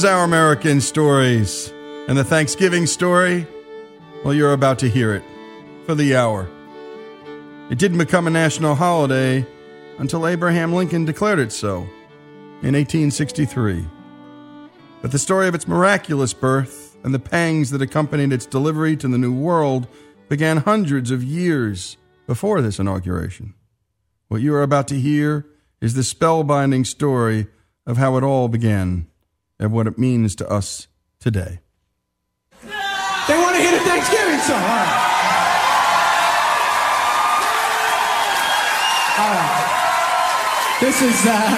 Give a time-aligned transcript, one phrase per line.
[0.00, 1.70] Is Our American Stories.
[2.08, 3.46] And the Thanksgiving story?
[4.24, 5.22] Well, you're about to hear it
[5.84, 6.48] for the hour.
[7.68, 9.44] It didn't become a national holiday
[9.98, 11.80] until Abraham Lincoln declared it so
[12.62, 13.84] in 1863.
[15.02, 19.06] But the story of its miraculous birth and the pangs that accompanied its delivery to
[19.06, 19.86] the New World
[20.30, 23.52] began hundreds of years before this inauguration.
[24.28, 25.44] What you are about to hear
[25.82, 27.48] is the spellbinding story
[27.86, 29.09] of how it all began
[29.60, 30.88] and what it means to us
[31.20, 31.60] today.
[32.62, 34.56] They want to hear the Thanksgiving song.
[34.56, 34.96] All right.
[39.20, 39.66] All right.
[40.80, 41.56] This is uh,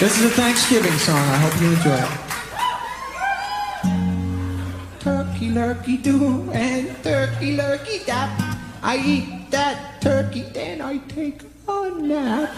[0.00, 1.16] this is a Thanksgiving song.
[1.16, 2.10] I hope you enjoy it.
[5.00, 8.28] Turkey lurkey do and turkey lurkey dap.
[8.82, 12.50] I eat that turkey, then I take a nap.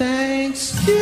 [0.00, 0.96] Thanksgiving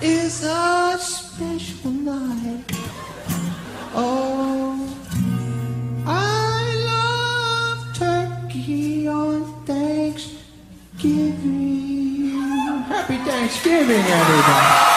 [0.00, 2.64] is a special night.
[3.94, 4.96] Oh,
[6.06, 10.40] I love turkey on Thanksgiving.
[12.88, 14.88] Happy Thanksgiving, everybody.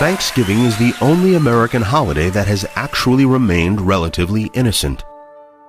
[0.00, 5.04] Thanksgiving is the only American holiday that has actually remained relatively innocent.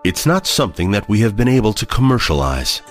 [0.03, 2.81] It's not something that we have been able to commercialize.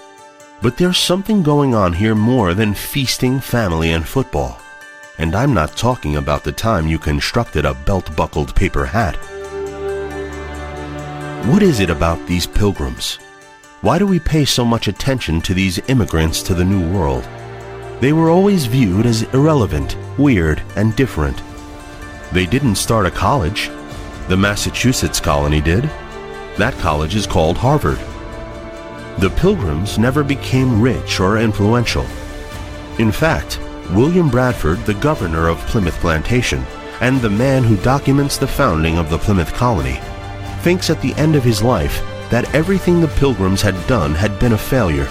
[0.62, 4.58] But there's something going on here more than feasting, family, and football.
[5.18, 9.16] And I'm not talking about the time you constructed a belt buckled paper hat.
[11.48, 13.16] What is it about these pilgrims?
[13.82, 17.28] Why do we pay so much attention to these immigrants to the New World?
[18.00, 21.42] They were always viewed as irrelevant, weird, and different.
[22.32, 23.68] They didn't start a college.
[24.28, 25.90] The Massachusetts colony did.
[26.58, 27.98] That college is called Harvard.
[29.18, 32.06] The Pilgrims never became rich or influential.
[32.98, 33.58] In fact,
[33.90, 36.62] William Bradford, the governor of Plymouth Plantation,
[37.00, 39.98] and the man who documents the founding of the Plymouth colony,
[40.60, 44.52] thinks at the end of his life that everything the Pilgrims had done had been
[44.52, 45.08] a failure.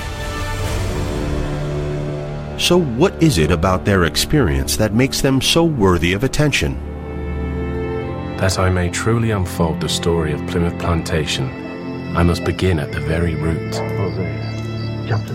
[2.59, 6.90] So, what is it about their experience that makes them so worthy of attention?
[8.41, 11.47] That I may truly unfold the story of Plymouth Plantation,
[12.17, 13.75] I must begin at the very root.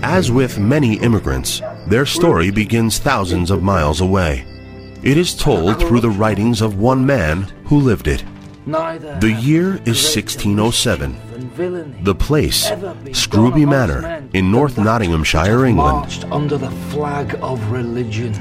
[0.03, 4.45] As with many immigrants, their story begins thousands of miles away.
[5.05, 8.25] It is told through the writings of one man who lived it.
[8.67, 12.03] The year is 1607.
[12.03, 12.73] The place,
[13.13, 16.25] Scrooby Manor, in North Nottinghamshire, England.
[16.33, 18.33] Under the flag of religion.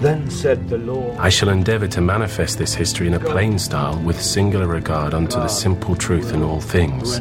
[0.00, 1.18] Then said the Lord.
[1.18, 5.36] I shall endeavour to manifest this history in a plain style with singular regard unto
[5.36, 7.18] the simple truth in all things,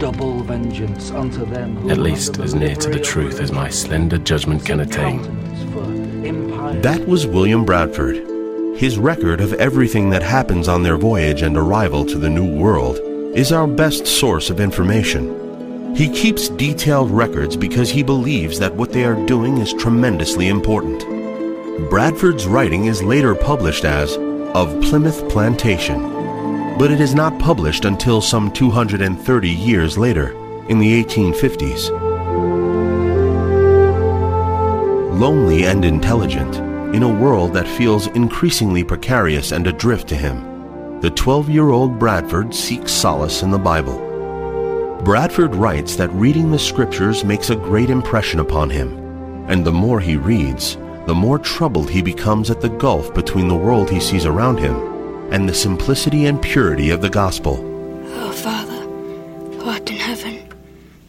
[0.00, 4.18] double vengeance unto them who at least as near to the truth as my slender
[4.18, 5.22] judgment can attain.
[5.22, 6.80] countenance for empire.
[6.80, 8.16] That was William Bradford.
[8.76, 12.98] His record of everything that happens on their voyage and arrival to the New World
[13.36, 15.94] is our best source of information.
[15.94, 21.19] He keeps detailed records because he believes that what they are doing is tremendously important.
[21.88, 24.16] Bradford's writing is later published as
[24.54, 26.02] Of Plymouth Plantation,
[26.78, 30.32] but it is not published until some 230 years later,
[30.68, 31.90] in the 1850s.
[35.18, 36.56] Lonely and intelligent,
[36.94, 41.98] in a world that feels increasingly precarious and adrift to him, the 12 year old
[41.98, 43.98] Bradford seeks solace in the Bible.
[45.02, 48.98] Bradford writes that reading the scriptures makes a great impression upon him,
[49.48, 53.56] and the more he reads, the more troubled he becomes at the gulf between the
[53.56, 54.76] world he sees around him
[55.32, 57.64] and the simplicity and purity of the gospel.
[58.18, 60.42] Our Father, who art in heaven,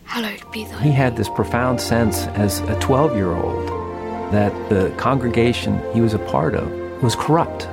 [0.06, 3.68] hallowed be thy He had this profound sense as a 12 year old
[4.32, 6.72] that the congregation he was a part of
[7.04, 7.64] was corrupt,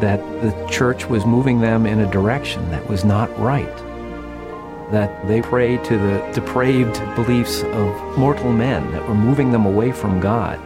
[0.00, 3.83] that the church was moving them in a direction that was not right,
[4.90, 9.92] that they prayed to the depraved beliefs of mortal men that were moving them away
[9.92, 10.58] from God.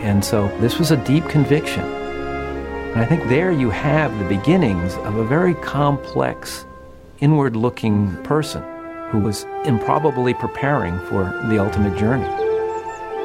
[0.00, 1.84] And so this was a deep conviction.
[1.84, 6.64] And I think there you have the beginnings of a very complex,
[7.20, 8.62] inward looking person
[9.10, 12.26] who was improbably preparing for the ultimate journey.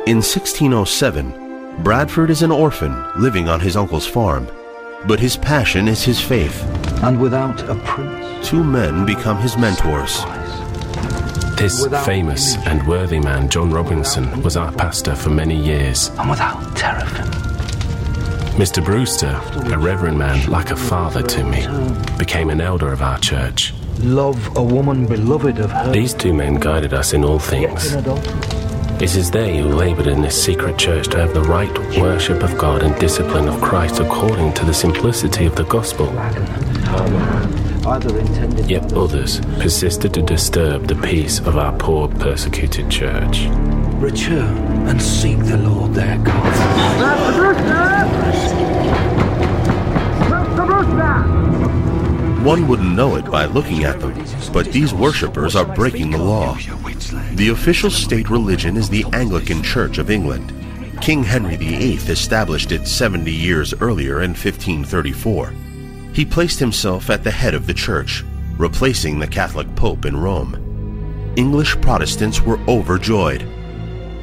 [0.07, 4.47] In 1607, Bradford is an orphan living on his uncle's farm,
[5.07, 6.63] but his passion is his faith.
[7.03, 8.47] And without a prince.
[8.47, 10.23] Two men become his mentors.
[11.57, 16.09] This famous and worthy man, John Robinson, was our pastor for many years.
[16.17, 17.25] And without terrapin.
[18.57, 18.83] Mr.
[18.83, 19.39] Brewster,
[19.73, 21.65] a reverend man like a father to me,
[22.17, 23.73] became an elder of our church.
[23.99, 25.91] love a woman beloved of her.
[25.91, 27.93] These two men guided us in all things.
[29.01, 32.55] It is they who labored in this secret church to have the right worship of
[32.55, 36.05] God and discipline of Christ according to the simplicity of the gospel.
[38.69, 43.47] Yet others persisted to disturb the peace of our poor persecuted church.
[43.99, 44.55] return
[44.87, 47.41] and seek the Lord their God.
[52.43, 54.15] One wouldn't know it by looking at them,
[54.51, 56.57] but these worshippers are breaking the law.
[57.33, 60.51] The official state religion is the Anglican Church of England.
[61.01, 65.53] King Henry VIII established it 70 years earlier in 1534.
[66.13, 68.23] He placed himself at the head of the church,
[68.57, 71.33] replacing the Catholic Pope in Rome.
[71.35, 73.47] English Protestants were overjoyed.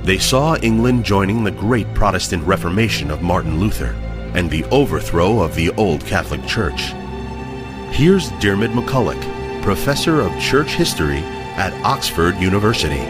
[0.03, 3.95] They saw England joining the great Protestant Reformation of Martin Luther
[4.35, 6.93] and the overthrow of the old Catholic Church.
[7.91, 11.19] Here's Diarmaid MacCulloch, professor of church history
[11.57, 13.05] at Oxford University.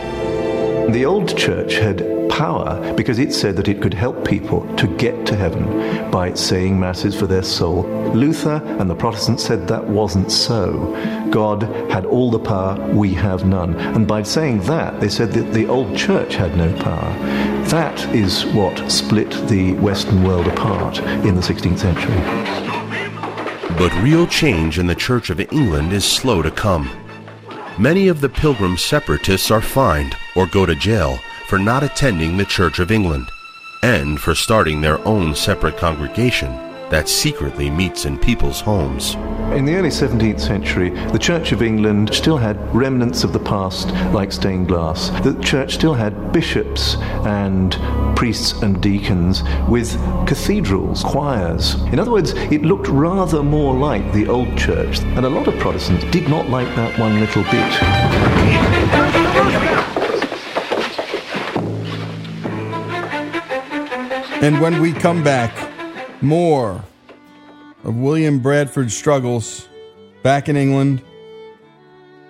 [0.92, 5.26] The old church had power because it said that it could help people to get
[5.26, 7.82] to heaven by saying masses for their soul.
[8.14, 10.94] Luther and the Protestants said that wasn't so.
[11.30, 13.75] God had all the power, we have none.
[13.76, 17.12] And by saying that, they said that the old church had no power.
[17.69, 22.68] That is what split the Western world apart in the 16th century.
[23.78, 26.90] But real change in the Church of England is slow to come.
[27.78, 32.44] Many of the Pilgrim separatists are fined or go to jail for not attending the
[32.44, 33.30] Church of England
[33.84, 39.14] and for starting their own separate congregation that secretly meets in people's homes.
[39.55, 43.88] In the early 17th century, the Church of England still had remnants of the past,
[44.12, 45.08] like stained glass.
[45.23, 47.73] The church still had bishops and
[48.17, 49.93] priests and deacons with
[50.26, 51.75] cathedrals, choirs.
[51.93, 55.58] In other words, it looked rather more like the old church, and a lot of
[55.58, 57.73] Protestants did not like that one little bit.
[64.40, 65.68] And when we come back,
[66.20, 66.85] more
[67.85, 69.69] of William Bradford's struggles
[70.23, 71.03] back in England.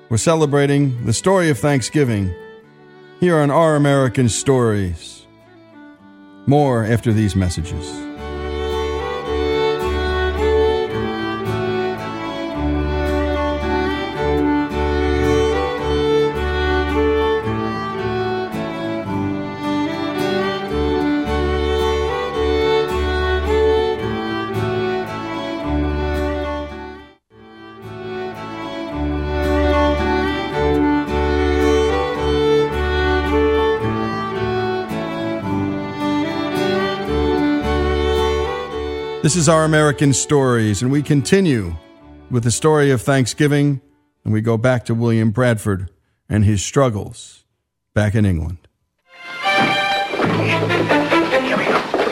[0.08, 2.35] We're celebrating the story of Thanksgiving
[3.20, 5.26] here on Our American Stories.
[6.46, 8.18] More after these messages.
[39.28, 41.76] This is Our American Stories, and we continue
[42.30, 43.82] with the story of Thanksgiving,
[44.25, 45.90] and we go back to William Bradford
[46.30, 47.44] and his struggles
[47.92, 48.56] back in England.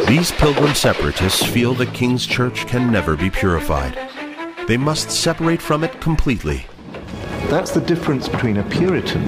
[0.06, 3.98] These pilgrim separatists feel the King's Church can never be purified.
[4.68, 6.66] They must separate from it completely.
[7.48, 9.22] That's the difference between a Puritan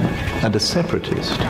[0.45, 1.41] and a separatist.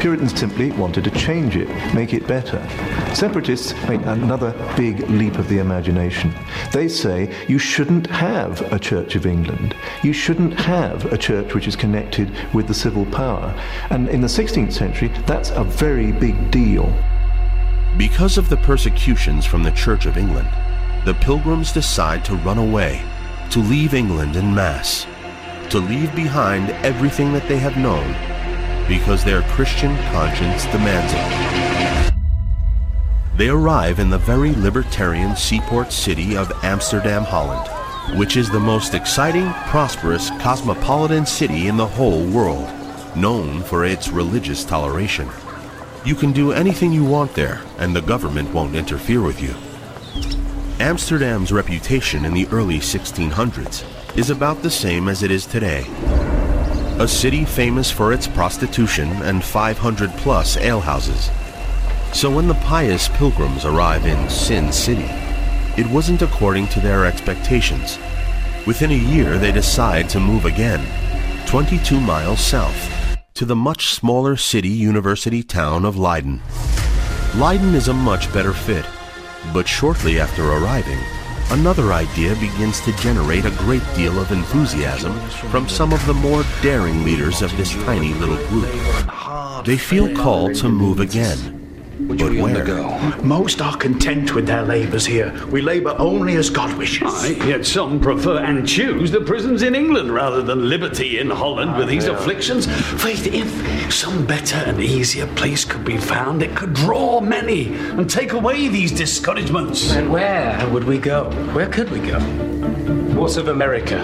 [0.00, 2.66] Puritans simply wanted to change it, make it better.
[3.14, 6.34] Separatists make another big leap of the imagination.
[6.72, 9.76] They say you shouldn't have a Church of England.
[10.02, 13.54] You shouldn't have a church which is connected with the civil power.
[13.90, 16.92] And in the 16th century, that's a very big deal.
[17.98, 20.48] Because of the persecutions from the Church of England,
[21.04, 23.02] the pilgrims decide to run away,
[23.50, 25.06] to leave England in mass,
[25.68, 28.06] to leave behind everything that they have known,
[28.88, 31.71] because their Christian conscience demands it.
[33.34, 37.66] They arrive in the very libertarian seaport city of Amsterdam, Holland,
[38.18, 42.68] which is the most exciting, prosperous, cosmopolitan city in the whole world,
[43.16, 45.30] known for its religious toleration.
[46.04, 49.54] You can do anything you want there, and the government won't interfere with you.
[50.78, 53.84] Amsterdam's reputation in the early 1600s
[54.14, 55.86] is about the same as it is today.
[56.98, 61.30] A city famous for its prostitution and 500 plus alehouses.
[62.12, 65.08] So when the pious pilgrims arrive in Sin City,
[65.78, 67.98] it wasn't according to their expectations.
[68.66, 70.86] Within a year, they decide to move again,
[71.46, 76.42] 22 miles south, to the much smaller city university town of Leiden.
[77.34, 78.84] Leiden is a much better fit,
[79.54, 81.00] but shortly after arriving,
[81.50, 85.18] another idea begins to generate a great deal of enthusiasm
[85.50, 88.70] from some of the more daring leaders of this tiny little group.
[89.64, 91.61] They feel called to move again,
[92.08, 92.56] Which But we where?
[92.56, 92.98] undergo.
[93.22, 95.32] Most are content with their labours here.
[95.50, 97.12] We labour only as God wishes.
[97.24, 101.76] Aye, yet some prefer and choose the prisons in England rather than liberty in Holland
[101.76, 102.66] with these afflictions.
[103.02, 108.08] Faith, if some better and easier place could be found, it could draw many and
[108.10, 109.92] take away these discouragements.
[109.92, 111.30] And where would we go?
[111.54, 112.18] Where could we go?
[113.18, 113.96] What of America?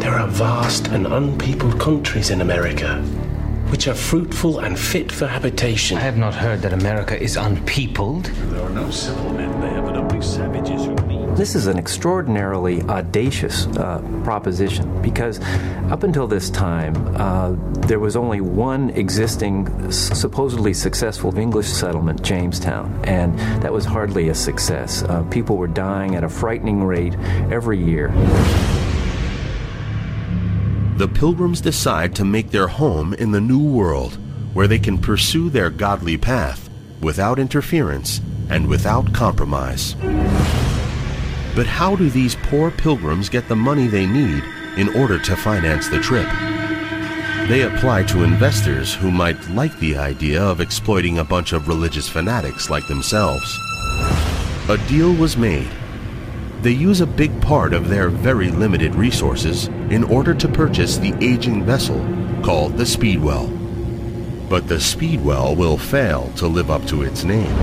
[0.00, 3.02] There are vast and unpeopled countries in America,
[3.70, 5.96] which are fruitful and fit for habitation.
[5.96, 8.24] I have not heard that America is unpeopled.
[8.24, 11.34] There are no civil men there, but only savages who mean.
[11.34, 15.40] This is an extraordinarily audacious uh, proposition because
[15.90, 17.56] up until this time, uh,
[17.86, 24.34] there was only one existing, supposedly successful English settlement, Jamestown, and that was hardly a
[24.34, 25.02] success.
[25.02, 27.14] Uh, people were dying at a frightening rate
[27.50, 28.12] every year.
[30.96, 34.16] The pilgrims decide to make their home in the New World,
[34.52, 36.70] where they can pursue their godly path
[37.00, 39.94] without interference and without compromise.
[41.56, 44.44] But how do these poor pilgrims get the money they need
[44.76, 46.28] in order to finance the trip?
[47.48, 52.08] They apply to investors who might like the idea of exploiting a bunch of religious
[52.08, 53.58] fanatics like themselves.
[54.68, 55.68] A deal was made
[56.64, 61.14] they use a big part of their very limited resources in order to purchase the
[61.20, 61.98] aging vessel
[62.42, 63.48] called the Speedwell.
[64.48, 67.54] But the Speedwell will fail to live up to its name.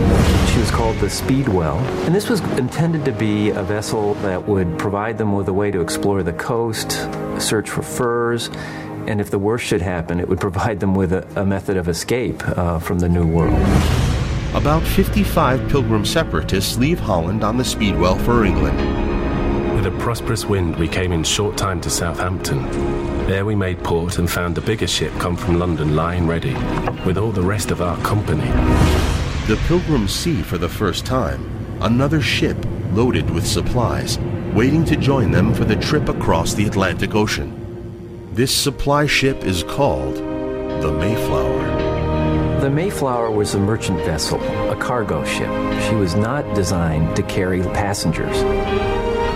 [0.49, 4.77] She was called the Speedwell, and this was intended to be a vessel that would
[4.77, 6.91] provide them with a way to explore the coast,
[7.41, 8.51] search for furs,
[9.07, 11.87] and if the worst should happen, it would provide them with a, a method of
[11.87, 14.10] escape uh, from the New World.
[14.53, 18.77] About 55 pilgrim separatists leave Holland on the Speedwell for England.
[19.73, 22.69] With a prosperous wind, we came in short time to Southampton.
[23.27, 26.53] There we made port and found a bigger ship come from London lying ready,
[27.05, 28.49] with all the rest of our company.
[29.47, 32.57] The pilgrims see for the first time another ship
[32.91, 34.19] loaded with supplies,
[34.53, 38.29] waiting to join them for the trip across the Atlantic Ocean.
[38.33, 41.80] This supply ship is called the Mayflower.
[42.61, 44.39] The Mayflower was a merchant vessel,
[44.69, 45.49] a cargo ship.
[45.89, 48.37] She was not designed to carry passengers.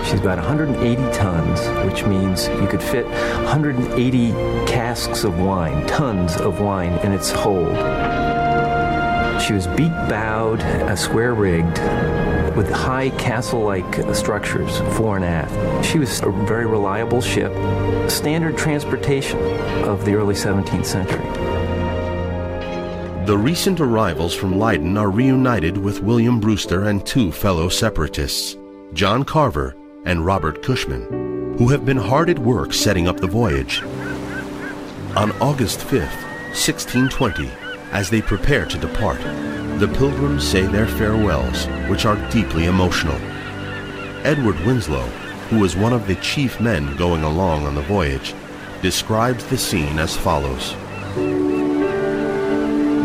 [0.06, 4.30] She's about 180 tons, which means you could fit 180
[4.68, 7.74] casks of wine, tons of wine in its hold.
[9.42, 10.60] She was beak bowed,
[10.96, 11.78] square rigged,
[12.56, 15.84] with high castle like structures fore and aft.
[15.84, 17.52] She was a very reliable ship,
[18.08, 19.40] standard transportation
[19.82, 21.75] of the early 17th century.
[23.26, 28.56] The recent arrivals from Leiden are reunited with William Brewster and two fellow separatists,
[28.92, 33.82] John Carver and Robert Cushman, who have been hard at work setting up the voyage.
[35.16, 36.22] On August 5th,
[36.54, 37.50] 1620,
[37.90, 39.18] as they prepare to depart,
[39.80, 43.18] the pilgrims say their farewells, which are deeply emotional.
[44.24, 45.06] Edward Winslow,
[45.50, 48.36] who was one of the chief men going along on the voyage,
[48.82, 50.76] describes the scene as follows.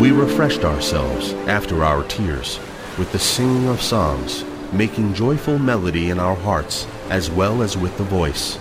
[0.01, 2.60] We refreshed ourselves after our tears
[2.98, 7.96] with the singing of psalms, making joyful melody in our hearts as well as with
[8.00, 8.58] the voice.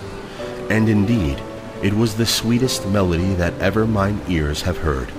[0.69, 1.41] And indeed,
[1.81, 5.11] it was the sweetest melody that ever mine ears have heard.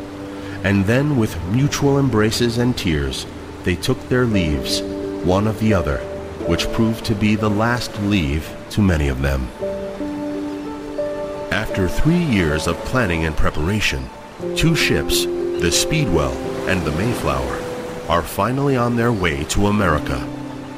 [0.62, 3.26] And then, with mutual embraces and tears,
[3.64, 4.80] they took their leaves,
[5.24, 5.98] one of the other,
[6.46, 9.48] which proved to be the last leave to many of them.
[11.50, 14.08] After three years of planning and preparation,
[14.54, 15.26] two ships,
[15.62, 16.32] the Speedwell
[16.68, 17.62] and the Mayflower,
[18.08, 20.18] are finally on their way to America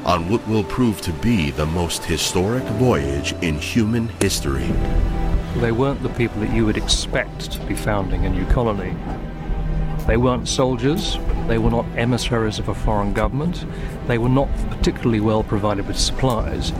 [0.04, 4.70] on what will prove to be the most historic voyage in human history.
[5.56, 8.94] They weren't the people that you would expect to be founding a new colony.
[10.06, 11.16] They weren't soldiers,
[11.48, 13.64] they were not emissaries of a foreign government,
[14.06, 16.72] they were not particularly well provided with supplies.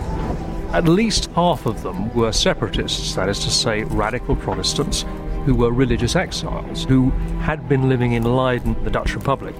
[0.75, 5.07] At least half of them were separatists, that is to say, radical Protestants
[5.45, 7.11] who were religious exiles, who
[7.41, 9.55] had been living in Leiden, the Dutch Republic.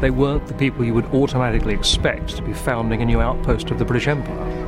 [0.00, 3.78] They weren't the people you would automatically expect to be founding a new outpost of
[3.78, 4.66] the British Empire.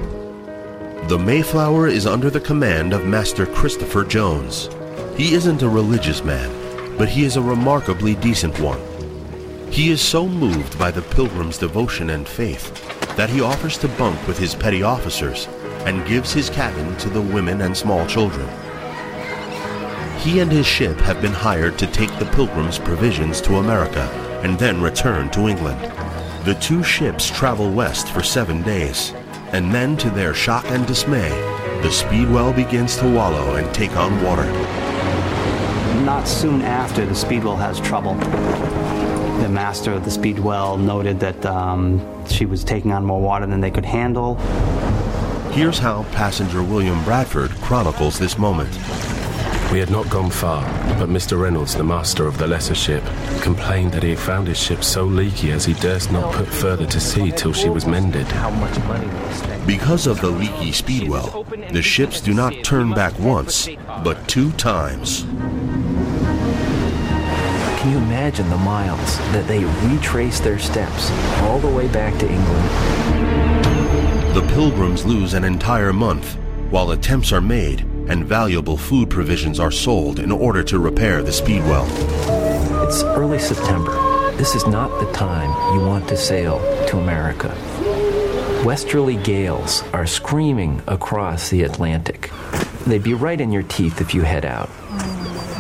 [1.09, 4.69] The Mayflower is under the command of Master Christopher Jones.
[5.17, 6.51] He isn't a religious man,
[6.97, 8.81] but he is a remarkably decent one.
[9.71, 12.75] He is so moved by the pilgrim's devotion and faith
[13.17, 15.47] that he offers to bunk with his petty officers
[15.87, 18.49] and gives his cabin to the women and small children.
[20.19, 24.03] He and his ship have been hired to take the pilgrims' provisions to America
[24.43, 25.81] and then return to England.
[26.45, 29.13] The two ships travel west for seven days,
[29.53, 31.31] and then, to their shock and dismay,
[31.83, 34.45] the Speedwell begins to wallow and take on water.
[36.05, 38.15] Not soon after, the Speedwell has trouble.
[38.15, 43.61] The master of the Speedwell noted that um, she was taking on more water than
[43.61, 44.35] they could handle.
[45.53, 48.77] Here's how passenger William Bradford chronicles this moment.
[49.71, 50.63] We had not gone far,
[50.99, 51.39] but Mr.
[51.39, 53.05] Reynolds, the master of the lesser ship,
[53.43, 56.87] complained that he had found his ship so leaky as he durst not put further
[56.87, 58.27] to sea till she was mended.
[59.67, 63.69] Because of the leaky speedwell, the ships do not turn back once,
[64.03, 65.25] but two times.
[67.79, 71.11] Can you imagine the miles that they retrace their steps
[71.43, 72.65] all the way back to England?
[74.35, 76.39] The pilgrims lose an entire month
[76.71, 81.33] while attempts are made and valuable food provisions are sold in order to repair the
[81.33, 81.87] speedwell.
[82.87, 83.93] It's early September.
[84.37, 87.49] This is not the time you want to sail to America.
[88.65, 92.31] Westerly gales are screaming across the Atlantic.
[92.87, 94.71] They'd be right in your teeth if you head out.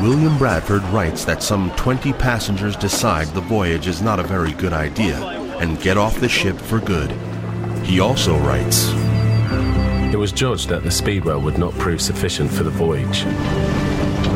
[0.00, 4.72] William Bradford writes that some 20 passengers decide the voyage is not a very good
[4.72, 5.16] idea
[5.58, 7.10] and get off the ship for good.
[7.84, 8.92] He also writes
[10.10, 13.24] It was judged that the Speedwell would not prove sufficient for the voyage,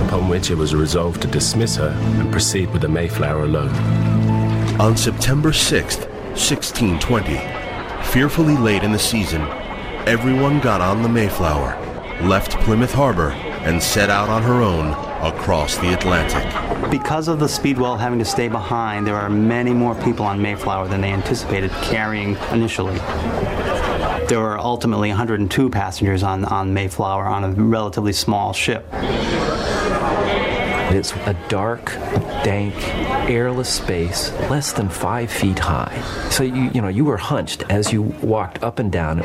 [0.07, 3.75] upon which it was resolved to dismiss her and proceed with the Mayflower alone.
[4.79, 7.39] On September 6th, 1620,
[8.13, 9.41] fearfully late in the season,
[10.07, 11.79] everyone got on the Mayflower,
[12.23, 13.31] left Plymouth Harbor,
[13.65, 14.91] and set out on her own
[15.27, 16.91] across the Atlantic.
[16.91, 20.87] Because of the Speedwell having to stay behind, there are many more people on Mayflower
[20.87, 22.99] than they anticipated carrying initially.
[24.29, 28.87] There were ultimately 102 passengers on, on Mayflower on a relatively small ship.
[30.95, 31.87] It's a dark,
[32.45, 32.75] dank,
[33.29, 36.03] airless space, less than five feet high.
[36.31, 39.21] So you you know you were hunched as you walked up and down.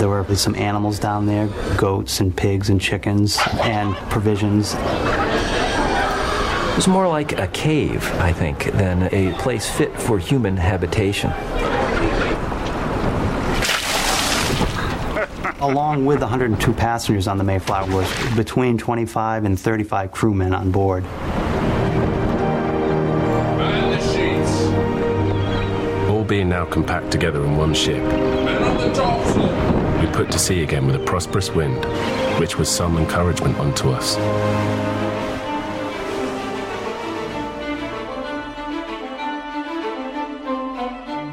[0.00, 1.46] There were some animals down there,
[1.76, 4.74] goats and pigs and chickens and provisions.
[4.74, 11.30] It was more like a cave, I think, than a place fit for human habitation.
[15.62, 21.04] Along with 102 passengers on the Mayflower was between 25 and 35 crewmen on board.
[26.08, 28.02] All being now compact together in one ship,
[30.00, 31.84] we put to sea again with a prosperous wind,
[32.40, 34.16] which was some encouragement unto us.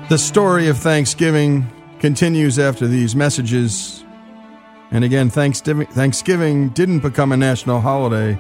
[0.10, 1.68] The story of Thanksgiving
[2.00, 3.97] continues after these messages.
[4.92, 8.38] And again, Thanksgiving, didn't become a national holiday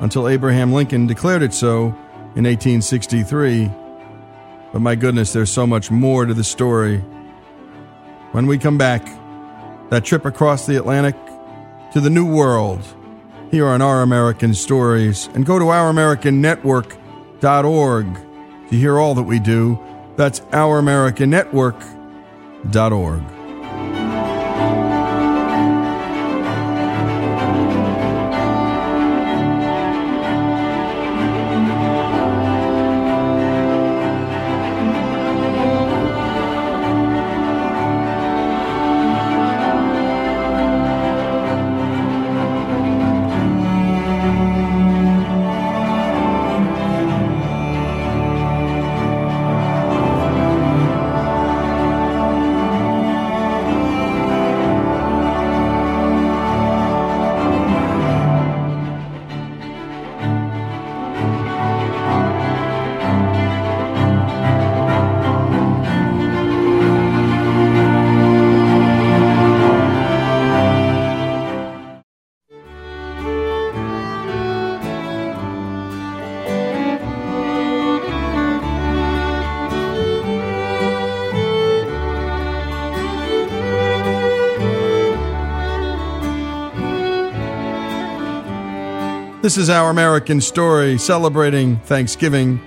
[0.00, 1.86] until Abraham Lincoln declared it so
[2.36, 3.68] in 1863.
[4.72, 6.98] But my goodness, there's so much more to the story.
[8.32, 9.04] When we come back,
[9.90, 11.16] that trip across the Atlantic
[11.92, 12.84] to the New World
[13.50, 15.28] here on Our American Stories.
[15.34, 18.14] And go to OurAmericanNetwork.org
[18.68, 19.78] to hear all that we do.
[20.16, 23.37] That's OurAmericanNetwork.org.
[89.48, 92.60] This is our American story celebrating Thanksgiving.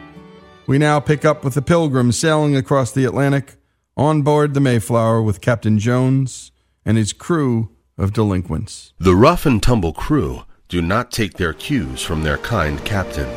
[0.66, 3.58] We now pick up with the Pilgrims sailing across the Atlantic
[3.96, 6.52] on board the Mayflower with Captain Jones
[6.84, 8.94] and his crew of delinquents.
[8.98, 13.30] The rough and tumble crew do not take their cues from their kind captain.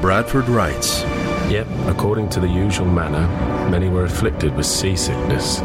[0.00, 1.02] Bradford writes
[1.50, 3.26] Yet, according to the usual manner,
[3.68, 5.58] many were afflicted with seasickness.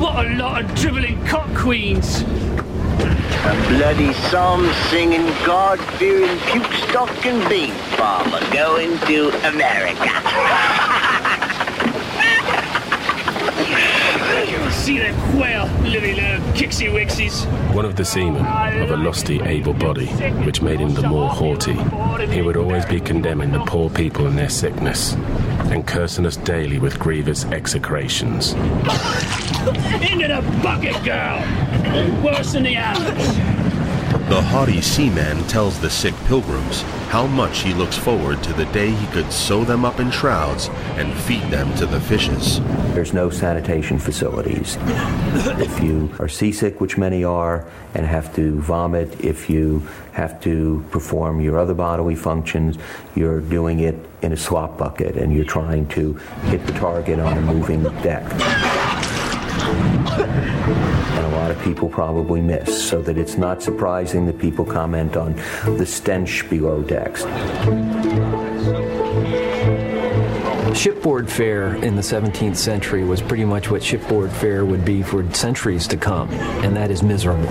[0.00, 2.22] What a lot of dribbling cock queens!
[2.22, 10.10] A bloody psalm singing, God fearing, puke stocking bean farmer going to America.
[14.70, 17.44] see them quail, living little kixie wixies.
[17.74, 20.06] One of the seamen, of a lusty, able body,
[20.46, 21.76] which made him the more haughty,
[22.32, 25.14] he would always be condemning the poor people and their sickness,
[25.70, 28.52] and cursing us daily with grievous execrations.
[28.52, 31.40] Into the bucket, girl!
[32.24, 33.59] Worse than the animals.
[34.30, 38.92] The haughty seaman tells the sick pilgrims how much he looks forward to the day
[38.92, 42.60] he could sew them up in shrouds and feed them to the fishes.
[42.94, 44.78] There's no sanitation facilities.
[45.58, 49.80] If you are seasick, which many are, and have to vomit, if you
[50.12, 52.78] have to perform your other bodily functions,
[53.16, 56.12] you're doing it in a slop bucket and you're trying to
[56.44, 58.30] hit the target on a moving deck.
[61.50, 65.34] Lot of people probably miss, so that it's not surprising that people comment on
[65.64, 67.22] the stench below decks.
[70.78, 75.28] Shipboard fare in the 17th century was pretty much what shipboard fare would be for
[75.34, 76.30] centuries to come,
[76.62, 77.48] and that is miserable.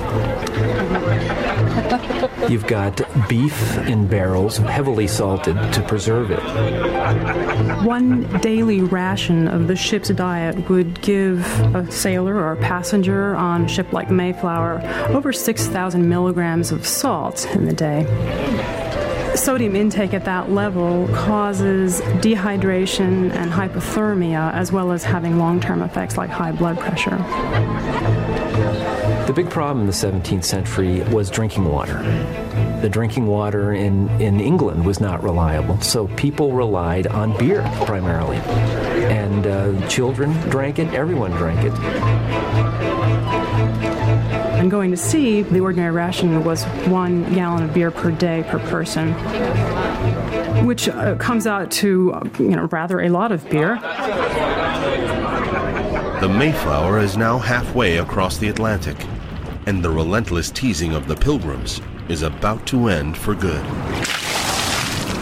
[2.50, 6.40] You've got beef in barrels, heavily salted to preserve it.
[7.86, 13.66] One daily ration of the ship's diet would give a sailor or a passenger on
[13.66, 18.06] a ship like Mayflower over 6,000 milligrams of salt in the day.
[19.36, 25.84] Sodium intake at that level causes dehydration and hypothermia, as well as having long term
[25.84, 27.18] effects like high blood pressure.
[29.30, 32.02] The big problem in the 17th century was drinking water.
[32.82, 38.38] The drinking water in, in England was not reliable, so people relied on beer primarily.
[38.38, 41.74] And uh, children drank it, everyone drank it.
[44.58, 48.58] I'm going to see the ordinary ration was one gallon of beer per day per
[48.58, 49.14] person,
[50.66, 53.76] which uh, comes out to uh, you know rather a lot of beer.
[56.20, 58.98] The Mayflower is now halfway across the Atlantic,
[59.70, 63.64] and the relentless teasing of the pilgrims is about to end for good.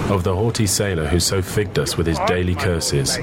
[0.10, 3.18] Of the haughty sailor who so figged us with his daily curses,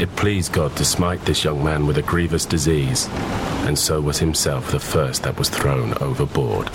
[0.00, 3.06] it pleased God to smite this young man with a grievous disease,
[3.66, 6.68] and so was himself the first that was thrown overboard.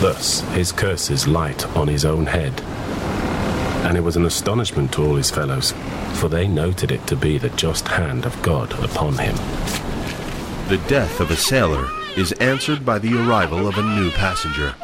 [0.00, 2.58] Thus his curses light on his own head.
[3.84, 5.74] And it was an astonishment to all his fellows,
[6.14, 9.36] for they noted it to be the just hand of God upon him.
[10.68, 14.74] The death of a sailor is answered by the arrival of a new passenger.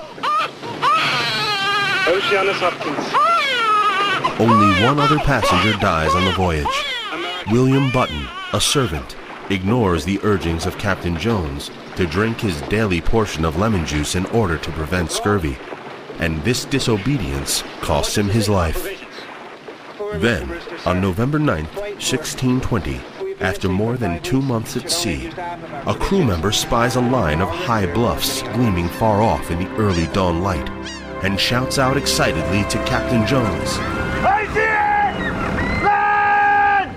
[2.07, 4.41] Oceanus Hopkins.
[4.41, 6.69] Only one other passenger dies on the voyage.
[7.51, 9.17] William Button, a servant,
[9.51, 14.27] ignores the urgings of Captain Jones to drink his daily portion of lemon juice in
[14.27, 15.59] order to prevent scurvy,
[16.21, 18.87] and this disobedience costs him his life.
[20.15, 23.01] Then, on November 9th, 1620,
[23.43, 25.27] after more than two months at sea,
[25.87, 30.07] a crew member spies a line of high bluffs gleaming far off in the early
[30.09, 30.69] dawn light
[31.25, 33.79] and shouts out excitedly to Captain Jones.
[34.25, 35.85] I see it!
[35.85, 36.95] Land!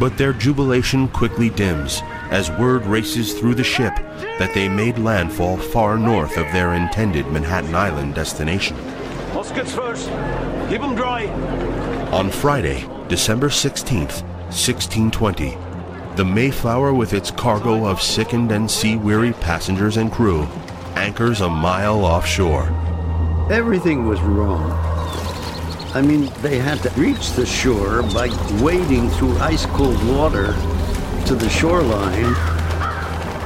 [0.00, 3.94] But their jubilation quickly dims as word races through the ship
[4.38, 8.76] that they made landfall far north of their intended Manhattan Island destination.
[9.34, 10.08] Muskets first.
[10.70, 11.26] Keep them dry.
[12.12, 15.56] On Friday, December 16th, 1620,
[16.16, 20.48] the Mayflower, with its cargo of sickened and sea-weary passengers and crew,
[20.96, 22.68] anchors a mile offshore.
[23.50, 24.72] Everything was wrong.
[25.94, 28.28] I mean, they had to reach the shore by
[28.62, 30.54] wading through ice cold water
[31.26, 32.57] to the shoreline.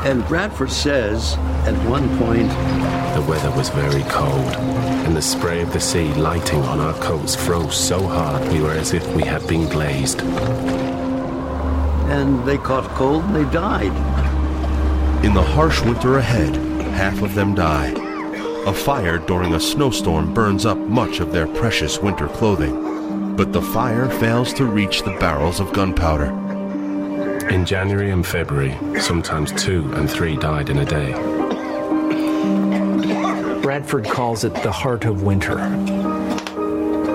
[0.05, 2.49] And Bradford says at one point
[3.15, 4.57] The weather was very cold,
[5.07, 8.73] and the spray of the sea lighting on our coats froze so hard we were
[8.73, 10.21] as if we had been glazed.
[12.11, 13.93] and they caught cold and they died.
[15.25, 16.57] In the harsh winter ahead,
[16.95, 17.95] half of them die.
[18.67, 23.62] A fire during a snowstorm burns up much of their precious winter clothing, but the
[23.62, 26.41] fire fails to reach the barrels of gunpowder.
[27.50, 31.12] In January and February, sometimes two and three died in a day.
[33.61, 35.59] Bradford calls it the heart of winter.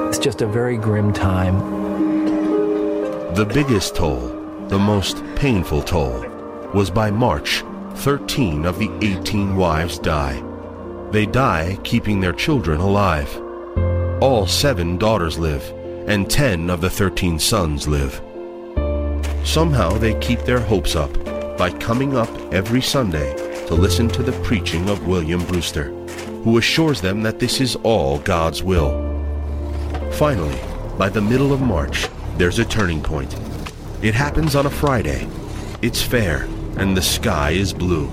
[0.07, 1.57] It's just a very grim time.
[3.35, 4.27] The biggest toll,
[4.67, 6.25] the most painful toll,
[6.73, 7.63] was by March.
[7.95, 10.43] 13 of the 18 wives die.
[11.11, 13.35] They die keeping their children alive.
[14.21, 15.63] All seven daughters live,
[16.07, 18.21] and 10 of the 13 sons live.
[19.43, 21.11] Somehow they keep their hopes up
[21.57, 23.35] by coming up every Sunday
[23.67, 25.85] to listen to the preaching of William Brewster,
[26.43, 28.91] who assures them that this is all God's will.
[30.13, 30.59] Finally,
[30.97, 33.35] by the middle of March, there's a turning point.
[34.01, 35.27] It happens on a Friday.
[35.81, 36.47] It's fair,
[36.77, 38.07] and the sky is blue.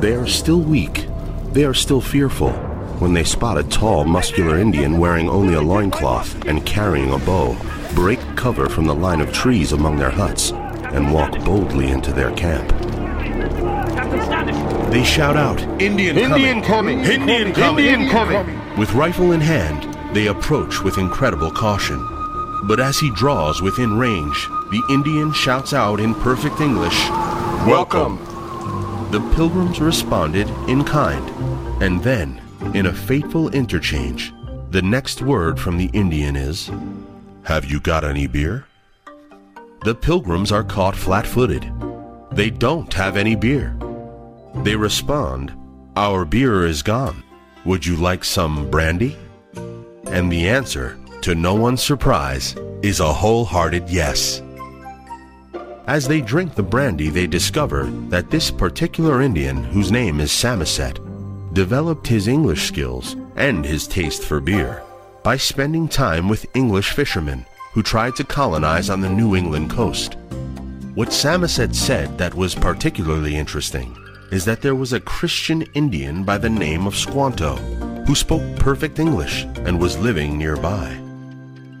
[0.00, 1.06] They are still weak.
[1.52, 2.52] They are still fearful
[2.98, 7.56] when they spot a tall, muscular Indian wearing only a loincloth and carrying a bow
[7.94, 12.32] break cover from the line of trees among their huts and walk boldly into their
[12.32, 12.68] camp.
[14.90, 17.00] They shout out, Indian, Indian coming!
[17.00, 17.84] Indian coming!
[17.84, 18.78] Indian coming!
[18.78, 21.98] With rifle in hand, they approach with incredible caution.
[22.64, 26.98] But as he draws within range, the Indian shouts out in perfect English,
[27.66, 28.16] Welcome!
[29.10, 31.28] The pilgrims responded in kind,
[31.82, 32.40] and then,
[32.74, 34.32] in a fateful interchange,
[34.70, 36.70] the next word from the Indian is,
[37.48, 38.66] Have you got any beer?
[39.82, 41.72] The pilgrims are caught flat footed.
[42.30, 43.74] They don't have any beer.
[44.56, 45.54] They respond,
[45.96, 47.22] Our beer is gone.
[47.64, 49.16] Would you like some brandy?
[50.08, 54.42] And the answer, to no one's surprise, is a wholehearted yes.
[55.86, 61.00] As they drink the brandy, they discover that this particular Indian, whose name is Samoset,
[61.54, 64.82] developed his English skills and his taste for beer
[65.28, 70.16] by spending time with English fishermen who tried to colonize on the New England coast.
[70.94, 73.94] What Samoset said that was particularly interesting
[74.32, 77.56] is that there was a Christian Indian by the name of Squanto
[78.06, 80.98] who spoke perfect English and was living nearby.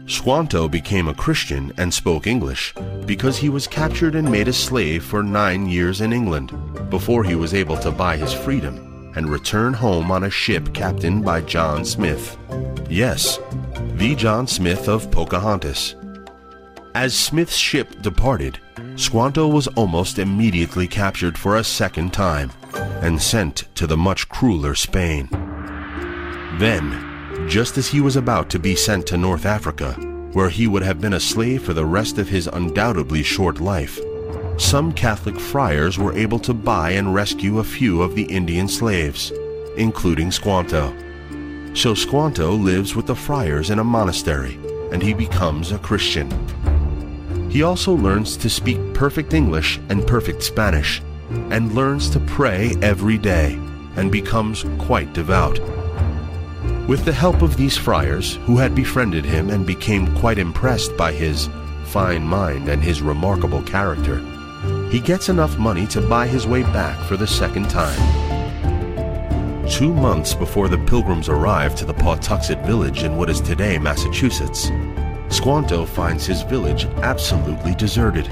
[0.06, 2.74] Squanto became a Christian and spoke English
[3.06, 6.52] because he was captured and made a slave for nine years in England
[6.90, 8.87] before he was able to buy his freedom
[9.18, 12.38] and return home on a ship captained by John Smith.
[12.88, 13.40] Yes,
[13.94, 15.96] the John Smith of Pocahontas.
[16.94, 18.60] As Smith's ship departed,
[18.94, 22.52] Squanto was almost immediately captured for a second time
[23.02, 25.28] and sent to the much crueler Spain.
[26.58, 29.94] Then, just as he was about to be sent to North Africa,
[30.32, 33.98] where he would have been a slave for the rest of his undoubtedly short life,
[34.58, 39.32] some Catholic friars were able to buy and rescue a few of the Indian slaves,
[39.76, 40.92] including Squanto.
[41.74, 44.58] So Squanto lives with the friars in a monastery,
[44.92, 46.28] and he becomes a Christian.
[47.48, 51.00] He also learns to speak perfect English and perfect Spanish,
[51.50, 53.54] and learns to pray every day,
[53.96, 55.60] and becomes quite devout.
[56.88, 61.12] With the help of these friars, who had befriended him and became quite impressed by
[61.12, 61.48] his
[61.84, 64.20] fine mind and his remarkable character,
[64.90, 67.98] he gets enough money to buy his way back for the second time.
[69.68, 74.70] Two months before the pilgrims arrive to the Patuxet village in what is today Massachusetts,
[75.28, 78.26] Squanto finds his village absolutely deserted.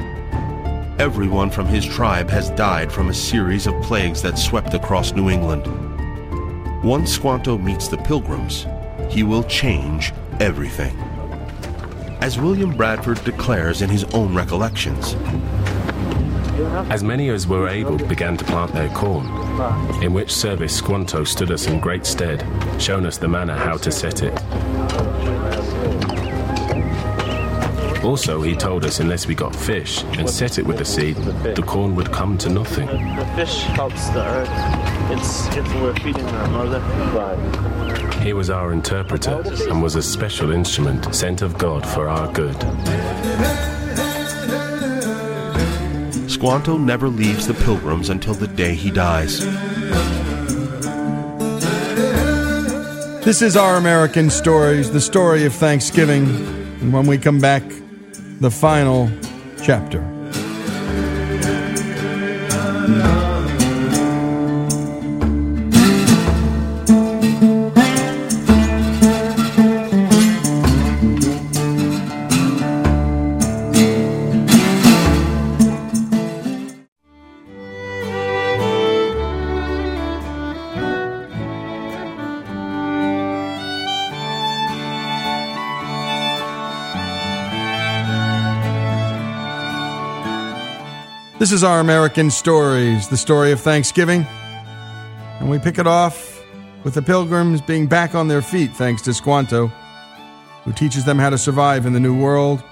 [0.99, 5.29] Everyone from his tribe has died from a series of plagues that swept across New
[5.29, 5.67] England.
[6.83, 8.67] Once Squanto meets the pilgrims,
[9.11, 10.97] he will change everything.
[12.23, 15.15] As William Bradford declares in his own recollections,
[16.91, 19.27] As many as were able began to plant their corn,
[20.03, 22.45] in which service Squanto stood us in great stead,
[22.81, 24.33] showing us the manner how to set it.
[28.03, 31.63] Also, he told us unless we got fish and set it with the seed, the
[31.67, 32.87] corn would come to nothing.
[32.87, 34.49] The fish helps the earth.
[35.11, 36.81] It's it's we're feeding our mother.
[38.23, 42.57] He was our interpreter and was a special instrument sent of God for our good.
[46.37, 49.41] Squanto never leaves the pilgrims until the day he dies.
[53.25, 56.27] This is Our American Stories, the story of Thanksgiving.
[56.83, 57.63] And when we come back,
[58.41, 59.11] the final
[59.63, 60.05] chapter.
[91.47, 94.27] This is Our American Stories, the story of Thanksgiving.
[95.39, 96.45] And we pick it off
[96.83, 99.69] with the pilgrims being back on their feet thanks to Squanto,
[100.65, 102.65] who teaches them how to survive in the new world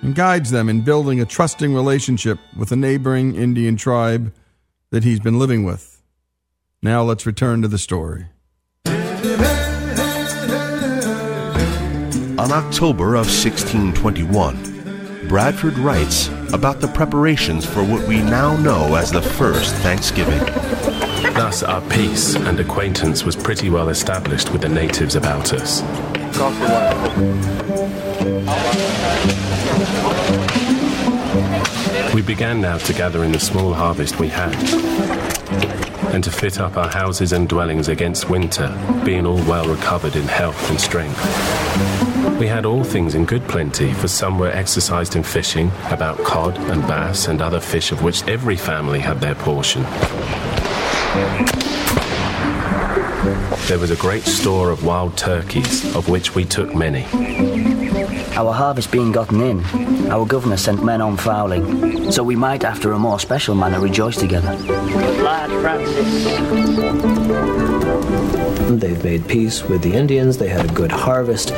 [0.00, 4.32] and guides them in building a trusting relationship with a neighboring Indian tribe
[4.88, 6.00] that he's been living with.
[6.82, 8.24] Now let's return to the story.
[12.38, 14.71] On October of 1621,
[15.32, 20.38] Bradford writes about the preparations for what we now know as the first Thanksgiving.
[21.32, 25.80] Thus, our peace and acquaintance was pretty well established with the natives about us.
[32.12, 34.52] We began now to gather in the small harvest we had,
[36.12, 38.68] and to fit up our houses and dwellings against winter,
[39.04, 41.18] being all well recovered in health and strength.
[42.38, 46.58] We had all things in good plenty, for some were exercised in fishing, about cod
[46.58, 49.82] and bass and other fish of which every family had their portion.
[53.68, 57.06] There was a great store of wild turkeys, of which we took many.
[58.34, 62.92] Our harvest being gotten in, our governor sent men on fowling, so we might, after
[62.92, 64.54] a more special manner, rejoice together.
[65.22, 66.32] Lad Francis.
[68.80, 71.48] They've made peace with the Indians, they had a good harvest.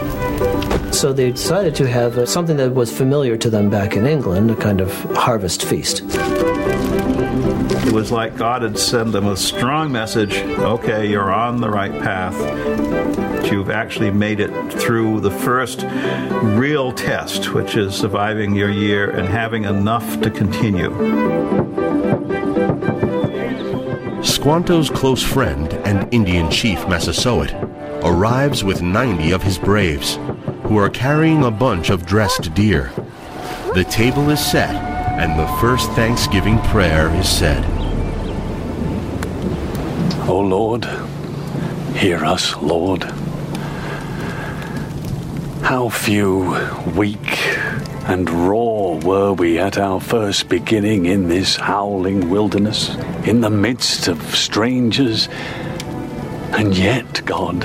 [0.92, 4.50] So they decided to have uh, something that was familiar to them back in England,
[4.50, 6.02] a kind of harvest feast.
[7.86, 11.92] It was like God had sent them a strong message okay, you're on the right
[12.02, 12.34] path.
[13.50, 15.84] You've actually made it through the first
[16.42, 20.90] real test, which is surviving your year and having enough to continue.
[24.22, 27.52] Squanto's close friend and Indian chief Massasoit
[28.02, 30.18] arrives with 90 of his braves,
[30.64, 32.92] who are carrying a bunch of dressed deer.
[33.74, 37.64] The table is set, and the first Thanksgiving prayer is said.
[40.28, 40.84] O Lord,
[41.94, 43.04] hear us, Lord.
[45.64, 46.54] How few,
[46.94, 47.38] weak,
[48.06, 54.06] and raw were we at our first beginning in this howling wilderness, in the midst
[54.06, 55.30] of strangers.
[56.52, 57.62] And yet, God,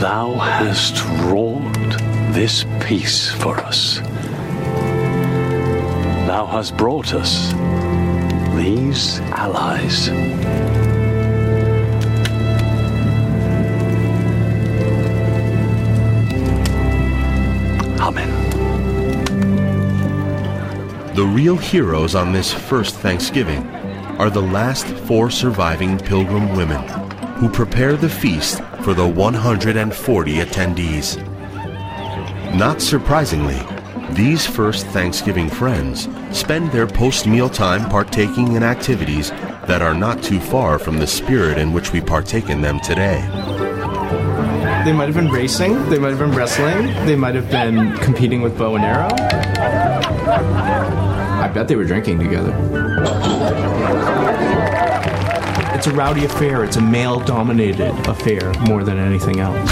[0.00, 1.98] Thou hast wrought
[2.34, 3.98] this peace for us.
[6.28, 7.52] Thou hast brought us
[8.54, 10.08] these allies.
[21.20, 23.68] The real heroes on this first Thanksgiving
[24.18, 26.82] are the last four surviving pilgrim women
[27.34, 31.22] who prepare the feast for the 140 attendees.
[32.56, 33.60] Not surprisingly,
[34.12, 39.28] these first Thanksgiving friends spend their post meal time partaking in activities
[39.66, 43.20] that are not too far from the spirit in which we partake in them today.
[44.86, 48.40] They might have been racing, they might have been wrestling, they might have been competing
[48.40, 51.09] with bow and arrow.
[51.40, 52.54] I bet they were drinking together.
[55.74, 59.70] It's a rowdy affair, it's a male dominated affair more than anything else.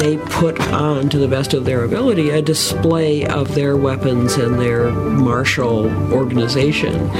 [0.00, 4.58] They put on, to the best of their ability, a display of their weapons and
[4.58, 7.10] their martial organization.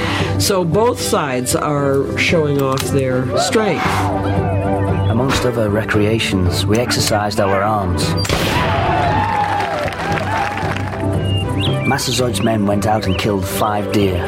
[0.41, 3.85] So both sides are showing off their strength.
[5.09, 8.03] Amongst other recreations, we exercised our arms.
[11.87, 14.19] Massasoit's men went out and killed five deer,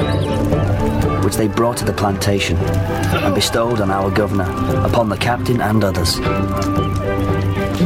[1.26, 4.50] which they brought to the plantation and bestowed on our governor,
[4.86, 6.18] upon the captain and others.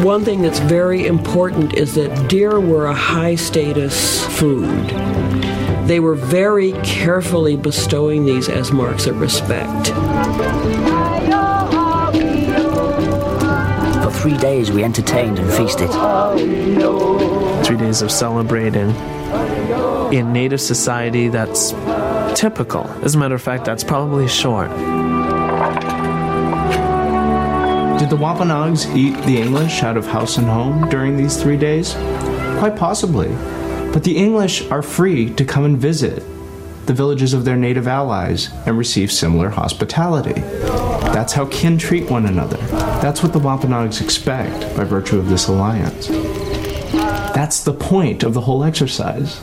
[0.04, 4.70] One thing that's very important is that deer were a high status food.
[5.88, 9.88] They were very carefully bestowing these as marks of respect.
[14.04, 15.90] For three days we entertained and feasted.
[17.66, 18.94] Three days of celebrating.
[20.12, 21.72] In Native society, that's
[22.40, 22.88] typical.
[23.04, 24.70] As a matter of fact, that's probably short.
[28.00, 31.94] Did the Wampanoags eat the English out of house and home during these three days?
[32.60, 33.30] Quite possibly.
[33.94, 36.24] But the English are free to come and visit
[36.86, 40.42] the villages of their native allies and receive similar hospitality.
[41.14, 42.58] That's how kin treat one another.
[43.02, 46.08] That's what the Wampanoags expect by virtue of this alliance.
[47.34, 49.40] That's the point of the whole exercise.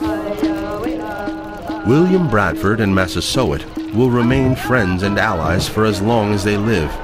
[1.91, 6.97] William Bradford and Massasoit will remain friends and allies for as long as they live,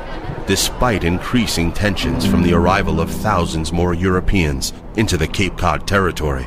[0.47, 6.47] despite increasing tensions from the arrival of thousands more Europeans into the Cape Cod territory.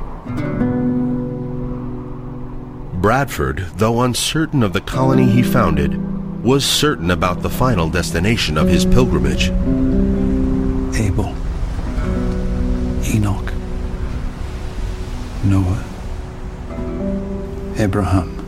[3.01, 8.69] Bradford, though uncertain of the colony he founded, was certain about the final destination of
[8.69, 9.49] his pilgrimage.
[10.97, 11.35] Abel,
[13.03, 13.53] Enoch,
[15.43, 15.88] Noah,
[17.79, 18.45] Abraham,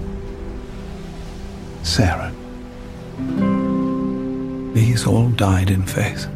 [1.84, 2.34] Sarah.
[4.74, 6.28] These all died in faith,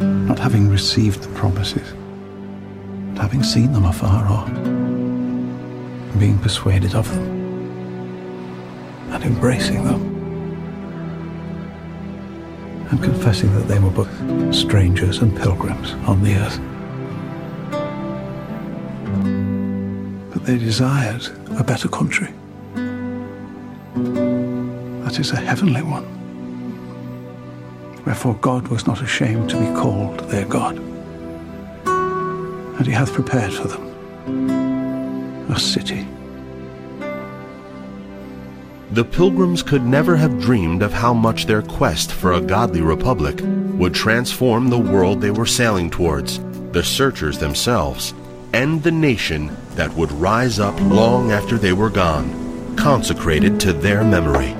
[0.00, 1.94] not having received the promises,
[3.14, 7.28] but having seen them afar off, and being persuaded of them,
[9.12, 10.02] and embracing them,
[12.90, 14.10] and confessing that they were both
[14.52, 16.60] strangers and pilgrims on the earth.
[20.50, 21.28] They desired
[21.60, 22.26] a better country.
[25.04, 26.04] That is a heavenly one.
[28.04, 30.76] Wherefore God was not ashamed to be called their God.
[31.86, 33.86] And he hath prepared for them
[35.52, 36.04] a city.
[38.90, 43.40] The pilgrims could never have dreamed of how much their quest for a godly republic
[43.78, 46.40] would transform the world they were sailing towards,
[46.72, 48.14] the searchers themselves,
[48.52, 54.02] and the nation that would rise up long after they were gone, consecrated to their
[54.04, 54.54] memory.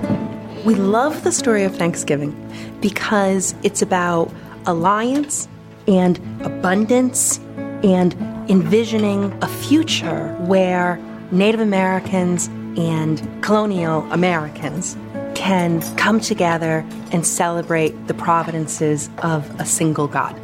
[0.65, 2.35] We love the story of Thanksgiving
[2.81, 4.33] because it's about
[4.67, 5.49] alliance
[5.89, 7.39] and abundance
[7.83, 8.15] and
[8.51, 10.97] envisioning a future where
[11.31, 14.97] Native Americans and colonial Americans
[15.35, 20.39] can come together and celebrate the providences of a single God.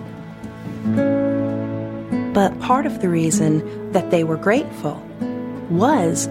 [2.37, 5.03] But part of the reason that they were grateful
[5.71, 6.29] was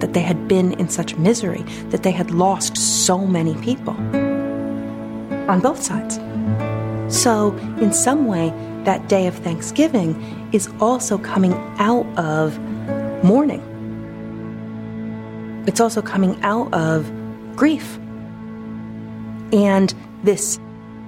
[0.00, 3.94] that they had been in such misery, that they had lost so many people
[5.48, 6.16] on both sides.
[7.08, 8.50] So, in some way,
[8.84, 12.58] that day of Thanksgiving is also coming out of
[13.24, 13.62] mourning.
[15.66, 17.10] It's also coming out of
[17.56, 17.96] grief.
[19.54, 20.58] And this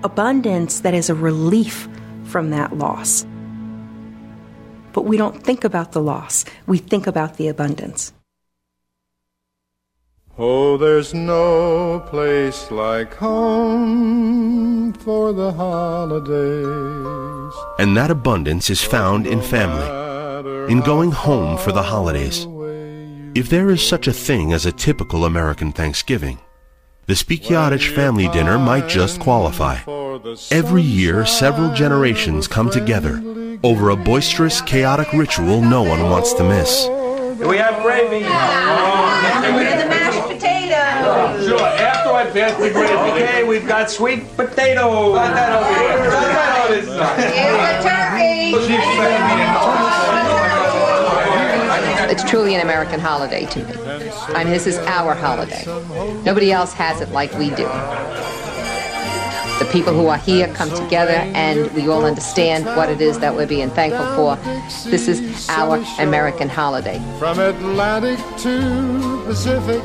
[0.05, 1.87] abundance that is a relief
[2.25, 3.27] from that loss.
[4.93, 8.13] But we don't think about the loss, we think about the abundance.
[10.41, 17.55] Oh, there's no place like home for the holidays.
[17.81, 19.85] And that abundance is found in family,
[20.73, 22.47] in going home for the holidays.
[23.35, 26.39] If there is such a thing as a typical American Thanksgiving,
[27.09, 29.79] the Spikiadich family dinner might just qualify.
[30.51, 33.23] Every year, several generations come together
[33.65, 36.85] over a boisterous, chaotic ritual no one wants to miss.
[36.85, 38.25] Do we have gravy?
[38.25, 41.47] Where the mashed potatoes?
[41.49, 42.93] Sure, after I pass the gravy.
[42.93, 45.15] Okay, we've got sweet potatoes.
[45.15, 46.11] Got that over here.
[46.11, 47.39] Got that on this side.
[52.21, 53.73] It's truly an American holiday to me.
[54.35, 55.63] I mean, this is our holiday.
[56.25, 57.63] Nobody else has it like we do.
[59.61, 63.37] The people who are here come together and we all understand what it is that
[63.37, 64.35] we're being thankful for.
[64.91, 67.01] This is our American holiday.
[67.21, 69.85] From Atlantic to Pacific,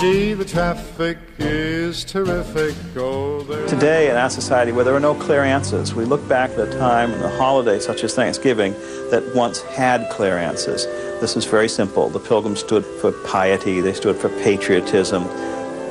[0.00, 2.74] gee, the traffic is terrific.
[2.96, 6.60] Oh, Today, in our society where there are no clear answers, we look back at
[6.60, 8.72] a time and a holiday such as Thanksgiving
[9.10, 10.86] that once had clear answers.
[11.20, 12.08] This is very simple.
[12.08, 15.24] The Pilgrims stood for piety, they stood for patriotism.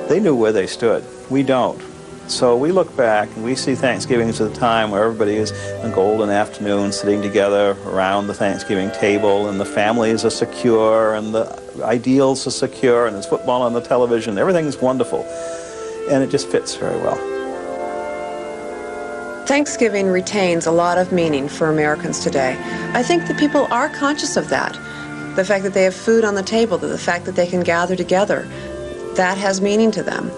[0.10, 1.06] They knew where they stood.
[1.30, 1.82] We don't.
[2.28, 5.92] So we look back and we see Thanksgiving as a time where everybody is a
[5.94, 11.63] golden afternoon sitting together around the Thanksgiving table and the families are secure and the
[11.82, 14.38] ideals are secure and there's football on the television.
[14.38, 15.24] Everything's wonderful.
[16.10, 17.16] And it just fits very well.
[19.46, 22.58] Thanksgiving retains a lot of meaning for Americans today.
[22.94, 24.74] I think that people are conscious of that.
[25.36, 27.96] The fact that they have food on the table, the fact that they can gather
[27.96, 28.48] together,
[29.16, 30.32] that has meaning to them.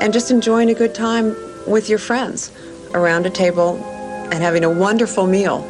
[0.00, 2.52] And just enjoying a good time with your friends
[2.92, 3.76] around a table
[4.32, 5.66] and having a wonderful meal.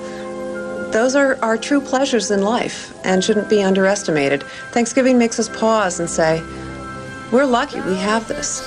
[0.92, 4.42] Those are our true pleasures in life and shouldn't be underestimated.
[4.72, 6.42] Thanksgiving makes us pause and say,
[7.32, 8.60] we're lucky we have this.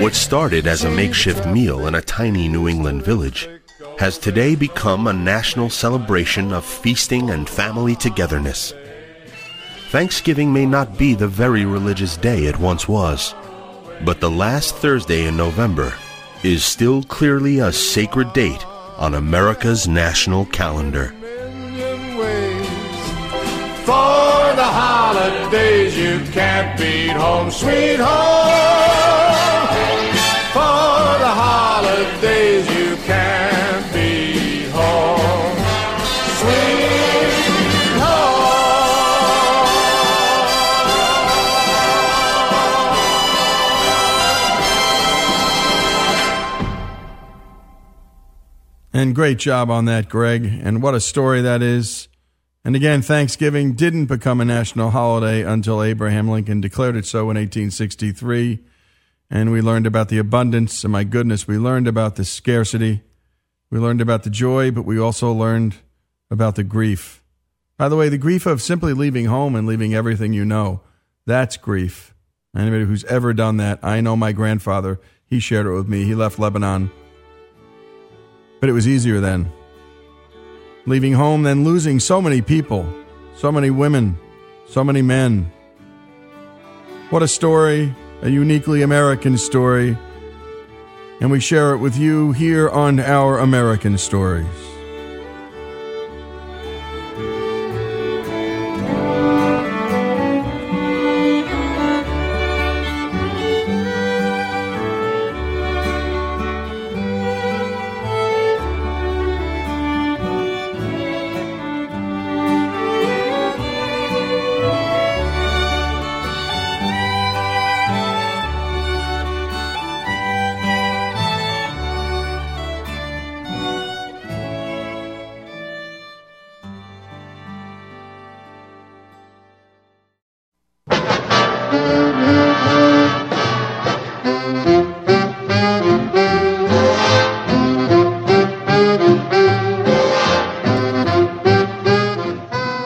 [0.00, 3.48] What started as a makeshift meal in a tiny New England village
[4.00, 8.74] has today become a national celebration of feasting and family togetherness.
[9.90, 13.32] Thanksgiving may not be the very religious day it once was,
[14.04, 15.94] but the last Thursday in November
[16.42, 18.64] is still clearly a sacred date
[18.96, 21.08] on America's national calendar.
[23.84, 29.07] For the holidays, you can't beat home.
[48.98, 50.44] And great job on that, Greg.
[50.44, 52.08] And what a story that is.
[52.64, 57.36] And again, Thanksgiving didn't become a national holiday until Abraham Lincoln declared it so in
[57.36, 58.58] 1863.
[59.30, 60.82] And we learned about the abundance.
[60.82, 63.02] And my goodness, we learned about the scarcity.
[63.70, 65.76] We learned about the joy, but we also learned
[66.28, 67.22] about the grief.
[67.76, 70.80] By the way, the grief of simply leaving home and leaving everything you know,
[71.24, 72.16] that's grief.
[72.52, 76.02] Anybody who's ever done that, I know my grandfather, he shared it with me.
[76.02, 76.90] He left Lebanon.
[78.60, 79.52] But it was easier then.
[80.86, 82.86] leaving home, then losing so many people,
[83.34, 84.18] so many women,
[84.66, 85.52] so many men.
[87.10, 89.96] What a story, a uniquely American story.
[91.20, 94.46] And we share it with you here on Our American Stories.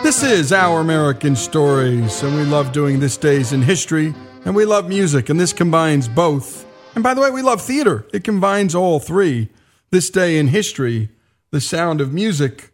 [0.03, 4.15] This is Our American Stories, and we love doing this days in history,
[4.45, 6.67] and we love music, and this combines both.
[6.95, 8.05] And by the way, we love theater.
[8.13, 9.49] It combines all three.
[9.91, 11.11] This day in history,
[11.51, 12.73] the sound of music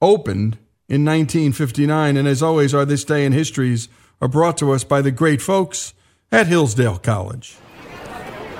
[0.00, 3.88] opened in 1959, and as always, our This Day in Histories
[4.20, 5.94] are brought to us by the great folks
[6.30, 7.56] at Hillsdale College.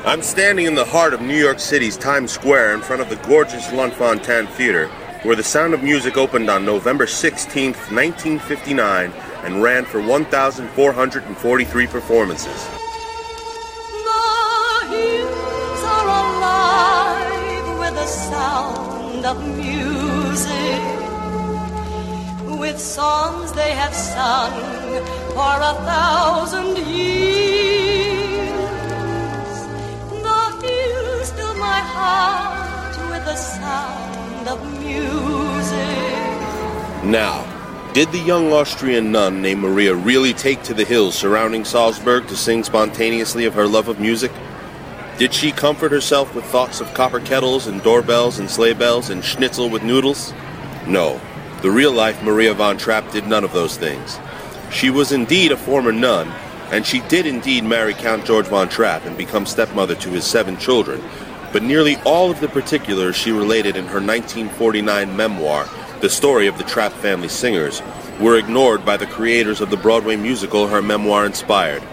[0.05, 3.17] I'm standing in the heart of New York City's Times Square in front of the
[3.27, 4.89] gorgeous Lunt-Fontanne Theater,
[5.23, 9.11] where The Sound of Music opened on November 16, 1959,
[9.45, 12.69] and ran for 1,443 performances.
[14.05, 20.83] The hills are alive with the sound of music,
[22.61, 24.53] with songs they have sung
[25.35, 28.53] for a thousand years.
[30.23, 35.75] The hills fill my heart with the sound of music.
[37.05, 37.45] Now,
[37.95, 42.37] did the young Austrian nun named Maria really take to the hills surrounding Salzburg to
[42.37, 44.31] sing spontaneously of her love of music?
[45.19, 49.25] Did she comfort herself with thoughts of copper kettles and doorbells and sleigh bells and
[49.25, 50.33] schnitzel with noodles?
[50.87, 51.21] No,
[51.63, 54.21] the real life Maria von Trapp did none of those things.
[54.75, 56.33] She was indeed a former nun,
[56.73, 60.57] and she did indeed marry Count George von Trapp and become stepmother to his seven
[60.57, 61.01] children,
[61.53, 65.69] but nearly all of the particulars she related in her 1949 memoir,
[66.01, 67.83] The Story of the Trapp Family Singers,
[68.19, 71.85] were ignored by the creators of the Broadway musical her memoir inspired.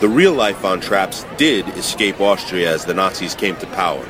[0.00, 4.06] The real life Von Trapps did escape Austria as the Nazis came to power,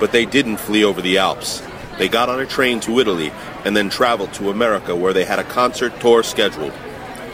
[0.00, 1.62] but they didn't flee over the Alps.
[1.98, 3.30] They got on a train to Italy
[3.64, 6.72] and then traveled to America where they had a concert tour scheduled.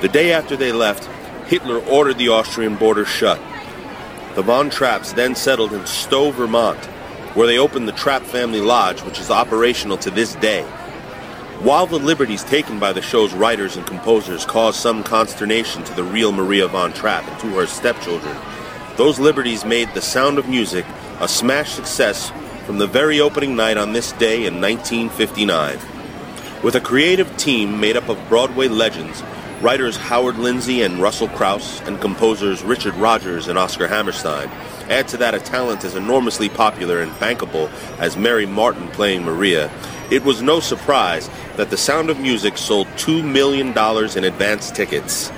[0.05, 1.07] The day after they left,
[1.47, 3.41] Hitler ordered the Austrian border shut.
[4.35, 6.85] The Von Trapps then settled in Stowe, Vermont,
[7.35, 10.63] where they opened the Trapp Family Lodge, which is operational to this day.
[11.61, 16.05] While the liberties taken by the show's writers and composers caused some consternation to the
[16.05, 18.37] real Maria von Trapp and to her stepchildren,
[18.99, 20.85] those liberties made The Sound of Music
[21.19, 22.31] a smash success
[22.67, 25.79] from the very opening night on this day in 1959.
[26.63, 29.23] With a creative team made up of Broadway legends,
[29.65, 34.51] writers Howard Lindsay and Russel Crouse, and composers Richard Rodgers and Oscar Hammerstein,
[34.91, 39.71] add to that a talent as enormously popular and bankable as Mary Martin playing Maria,
[40.11, 45.33] it was no surprise that The Sound of Music sold $2 million in advance tickets.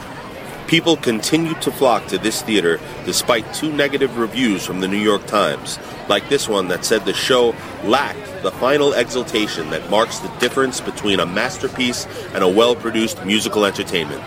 [0.67, 5.25] People continued to flock to this theater despite two negative reviews from the New York
[5.27, 7.55] Times, like this one that said the show
[7.85, 13.25] lacked the final exultation that marks the difference between a masterpiece and a well produced
[13.25, 14.25] musical entertainment.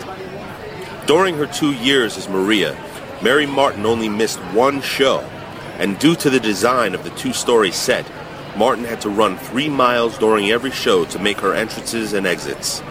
[1.08, 2.78] During her two years as Maria,
[3.22, 5.20] Mary Martin only missed one show,
[5.78, 8.10] and due to the design of the two story set,
[8.56, 12.82] Martin had to run three miles during every show to make her entrances and exits.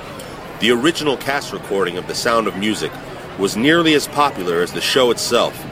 [0.60, 2.92] The original cast recording of The Sound of Music
[3.38, 5.64] was nearly as popular as the show itself.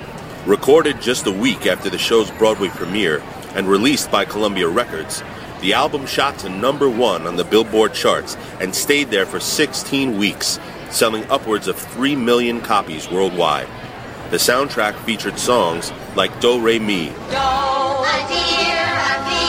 [0.47, 3.23] Recorded just a week after the show's Broadway premiere
[3.55, 5.23] and released by Columbia Records,
[5.61, 10.17] the album shot to number one on the Billboard charts and stayed there for 16
[10.17, 10.61] weeks,
[10.91, 13.69] selling upwards of 3 million copies worldwide.
[14.31, 19.46] The soundtrack featured songs like Do Re Mi, A deer, a female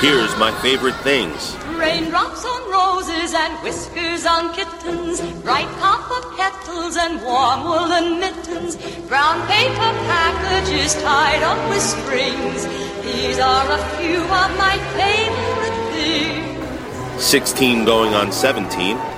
[0.00, 7.22] Here's My Favorite Things, Raindrops on roses and whiskers on kittens, bright copper petals and
[7.22, 8.76] warm woolen mittens,
[9.08, 12.66] brown paper packages tied up with strings.
[13.06, 17.24] These are a few of my favorite things.
[17.24, 19.15] 16 going on 17, 16, going on 17.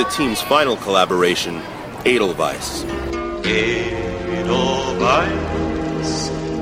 [0.00, 1.60] The team's final collaboration,
[2.06, 2.84] Edelweiss.
[3.44, 3.90] Edelweiss,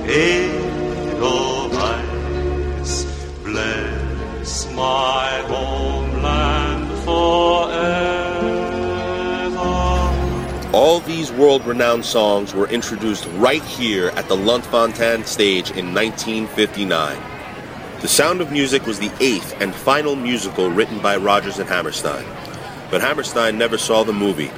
[0.09, 0.65] Edelweiss,
[3.45, 8.01] bless my homeland forever.
[10.77, 17.17] All these world renowned songs were introduced right here at the Lunt-Fontanne stage in 1959.
[18.01, 22.27] The Sound of Music was the eighth and final musical written by Rodgers and Hammerstein.
[22.91, 24.51] But Hammerstein never saw the movie.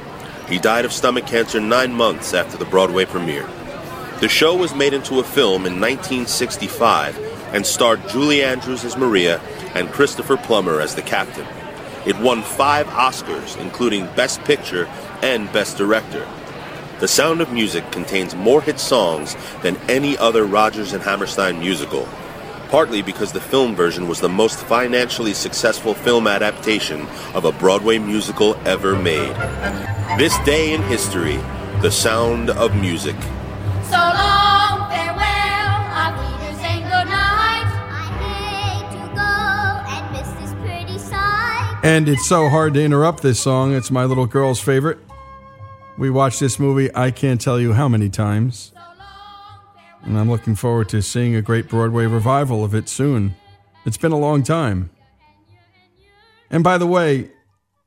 [0.49, 3.49] He died of stomach cancer nine months after the Broadway premiere.
[4.20, 7.18] The show was made into a film in 1965
[7.55, 9.41] and starred Julie Andrews as Maria
[9.74, 11.47] and Christopher Plummer as the captain.
[12.07, 14.87] It won five Oscars, including Best Picture
[15.22, 16.26] and Best Director.
[17.01, 22.07] The Sound of Music contains more hit songs than any other Rodgers and Hammerstein musical,
[22.71, 27.05] partly because the film version was the most financially successful film adaptation
[27.35, 29.35] of a Broadway musical ever made.
[30.16, 31.37] This day in history,
[31.83, 33.16] The Sound of Music.
[33.91, 37.66] So long, farewell, our leaders saying goodnight.
[37.91, 39.31] I hate to go
[39.91, 41.81] and miss this pretty sight.
[41.83, 43.75] And it's so hard to interrupt this song.
[43.75, 44.99] It's my little girl's favorite.
[45.99, 48.73] We watched this movie, I can't tell you how many times.
[50.03, 53.35] And I'm looking forward to seeing a great Broadway revival of it soon.
[53.85, 54.91] It's been a long time.
[56.51, 57.31] And by the way,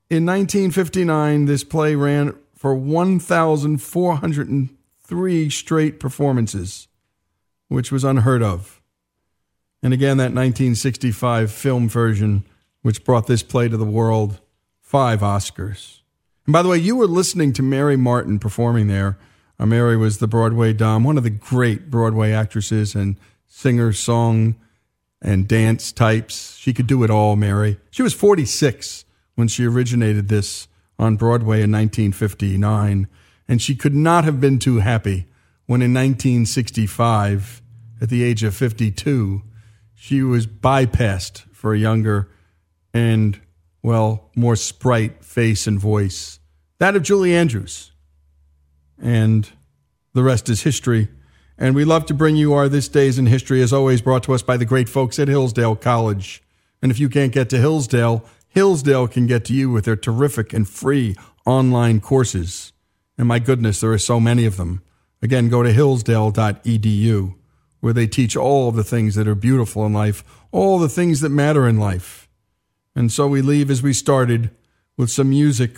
[0.09, 6.87] in 1959, this play ran for 1,403 straight performances,
[7.67, 8.81] which was unheard of.
[9.81, 12.45] And again, that 1965 film version,
[12.83, 14.39] which brought this play to the world,
[14.79, 15.99] five Oscars.
[16.45, 19.17] And by the way, you were listening to Mary Martin performing there.
[19.59, 24.55] Mary was the Broadway Dom, one of the great Broadway actresses and singer, song,
[25.21, 26.57] and dance types.
[26.57, 27.79] She could do it all, Mary.
[27.89, 30.67] She was 46 when she originated this
[30.99, 33.07] on Broadway in 1959,
[33.47, 35.27] and she could not have been too happy
[35.65, 37.61] when in 1965,
[38.01, 39.43] at the age of 52,
[39.93, 42.29] she was bypassed for a younger
[42.93, 43.39] and,
[43.81, 46.39] well, more sprite face and voice.
[46.79, 47.92] That of Julie Andrews.
[49.01, 49.49] And
[50.13, 51.09] the rest is history.
[51.57, 54.33] And we love to bring you our This Days in History, as always, brought to
[54.33, 56.41] us by the great folks at Hillsdale College.
[56.81, 60.53] And if you can't get to Hillsdale, Hillsdale can get to you with their terrific
[60.53, 61.15] and free
[61.45, 62.73] online courses.
[63.17, 64.81] And my goodness, there are so many of them.
[65.21, 67.35] Again, go to hillsdale.edu,
[67.79, 71.29] where they teach all the things that are beautiful in life, all the things that
[71.29, 72.27] matter in life.
[72.95, 74.51] And so we leave as we started
[74.97, 75.77] with some music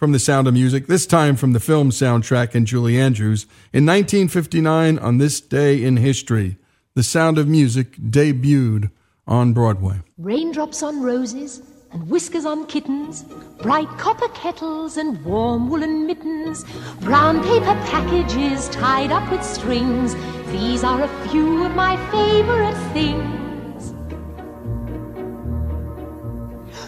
[0.00, 3.42] from The Sound of Music, this time from the film soundtrack and Julie Andrews.
[3.70, 6.56] In 1959, on this day in history,
[6.94, 8.90] The Sound of Music debuted
[9.26, 10.00] on Broadway.
[10.16, 11.60] Raindrops on roses
[11.92, 13.26] and whiskers on kittens,
[13.60, 16.64] bright copper kettles and warm woolen mittens,
[17.02, 20.14] brown paper packages tied up with strings.
[20.46, 23.49] These are a few of my favorite things.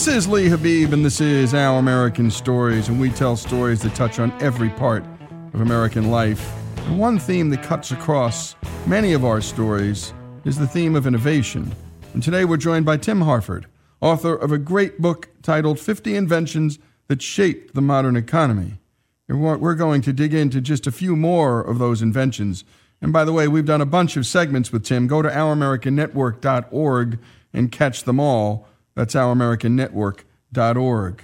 [0.00, 3.94] This is Lee Habib, and this is Our American Stories, and we tell stories that
[3.94, 5.04] touch on every part
[5.52, 6.54] of American life.
[6.86, 10.14] And one theme that cuts across many of our stories
[10.46, 11.70] is the theme of innovation.
[12.14, 13.66] And today we're joined by Tim Harford,
[14.00, 16.78] author of a great book titled 50 Inventions
[17.08, 18.80] That Shaped the Modern Economy.
[19.28, 22.64] And we're going to dig into just a few more of those inventions.
[23.02, 25.08] And by the way, we've done a bunch of segments with Tim.
[25.08, 27.18] Go to ouramericannetwork.org
[27.52, 28.66] and catch them all.
[28.94, 31.22] That's ouramericannetwork.org.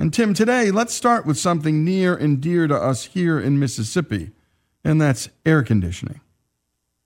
[0.00, 4.30] And Tim, today let's start with something near and dear to us here in Mississippi,
[4.84, 6.20] and that's air conditioning.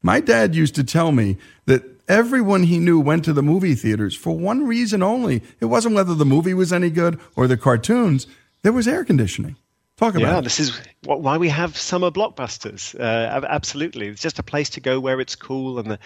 [0.03, 4.15] My dad used to tell me that everyone he knew went to the movie theaters
[4.15, 5.43] for one reason only.
[5.61, 8.27] It wasn't whether the movie was any good or the cartoons,
[8.63, 9.57] there was air conditioning.
[9.97, 10.45] Talk about yeah, it.
[10.45, 12.99] this is why we have summer blockbusters.
[12.99, 15.99] Uh, absolutely, it's just a place to go where it's cool and the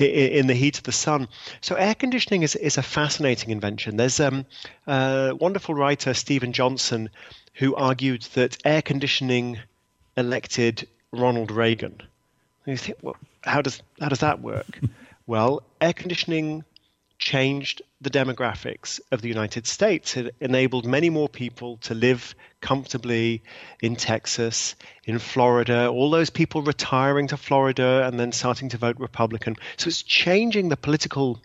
[0.00, 1.28] i- i- in the heat of the sun.
[1.60, 3.96] So air conditioning is is a fascinating invention.
[3.96, 4.46] There's um,
[4.86, 7.10] a wonderful writer Steven Johnson
[7.54, 9.58] who argued that air conditioning
[10.16, 12.00] elected Ronald Reagan.
[12.64, 14.80] And you think, well, how does how does that work?
[15.28, 16.64] Well, air conditioning
[17.18, 20.16] changed the demographics of the United States.
[20.16, 23.42] It enabled many more people to live comfortably
[23.82, 28.96] in Texas, in Florida, all those people retiring to Florida and then starting to vote
[28.98, 29.56] Republican.
[29.76, 31.40] So it's changing the political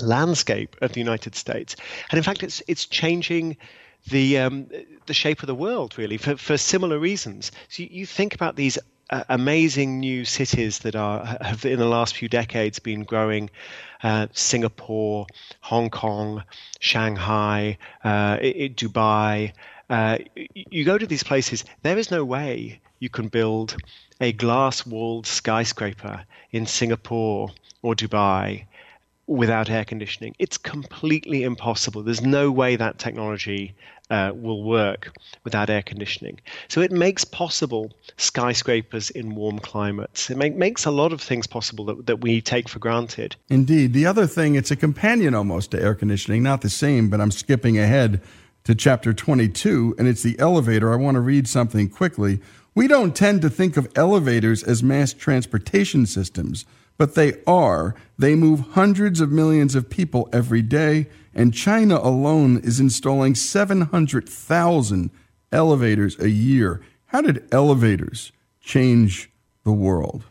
[0.00, 1.76] landscape of the United States.
[2.10, 3.56] And in fact, it's, it's changing
[4.08, 4.68] the, um,
[5.06, 7.52] the shape of the world, really, for, for similar reasons.
[7.68, 8.78] So you, you think about these
[9.10, 13.50] uh, amazing new cities that are have in the last few decades been growing
[14.02, 15.26] uh, Singapore,
[15.60, 16.42] Hong Kong,
[16.80, 19.52] Shanghai, uh, Dubai.
[19.88, 20.18] Uh,
[20.54, 23.76] you go to these places, there is no way you can build
[24.20, 27.50] a glass walled skyscraper in Singapore
[27.82, 28.66] or Dubai
[29.26, 30.34] without air conditioning.
[30.38, 32.02] It's completely impossible.
[32.02, 33.74] There's no way that technology
[34.10, 35.12] uh, will work
[35.44, 36.40] without air conditioning.
[36.68, 40.30] So it makes possible skyscrapers in warm climates.
[40.30, 43.36] It make, makes a lot of things possible that, that we take for granted.
[43.48, 43.92] Indeed.
[43.92, 47.30] The other thing, it's a companion almost to air conditioning, not the same, but I'm
[47.30, 48.20] skipping ahead
[48.64, 50.92] to chapter 22, and it's the elevator.
[50.92, 52.40] I want to read something quickly.
[52.74, 56.64] We don't tend to think of elevators as mass transportation systems
[56.98, 57.94] but they are.
[58.18, 65.10] They move hundreds of millions of people every day, and China alone is installing 700,000
[65.52, 66.80] elevators a year.
[67.06, 69.30] How did elevators change
[69.62, 70.24] the world?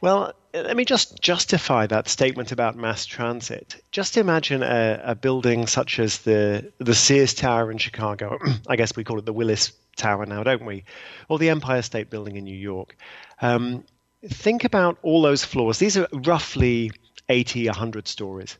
[0.00, 3.80] Well, let me just justify that statement about mass transit.
[3.92, 8.38] Just imagine a, a building such as the the Sears Tower in Chicago.
[8.68, 10.84] I guess we call it the Willis Tower now, don't we?
[11.28, 12.96] Or the Empire State Building in New York.
[13.42, 13.84] Um,
[14.26, 15.78] think about all those floors.
[15.78, 16.90] These are roughly
[17.28, 18.56] 80, 100 stories.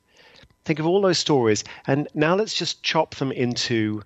[0.70, 4.04] Think of all those stories, and now let's just chop them into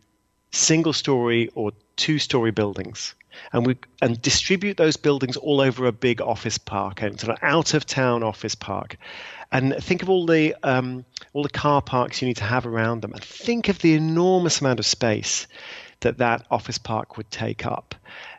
[0.51, 3.15] single story or two story buildings.
[3.53, 7.43] And we and distribute those buildings all over a big office park, and sort of
[7.43, 8.97] out of town office park.
[9.53, 11.05] And think of all the um,
[11.35, 14.63] all the car parks you need to have around them, and think of the enormous
[14.63, 15.47] amount of space
[16.01, 17.95] that that office park would take up.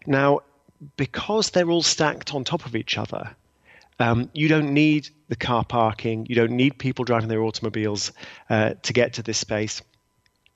[0.07, 0.39] Now,
[0.97, 3.35] because they're all stacked on top of each other,
[3.99, 6.25] um, you don't need the car parking.
[6.27, 8.11] You don't need people driving their automobiles
[8.49, 9.81] uh, to get to this space.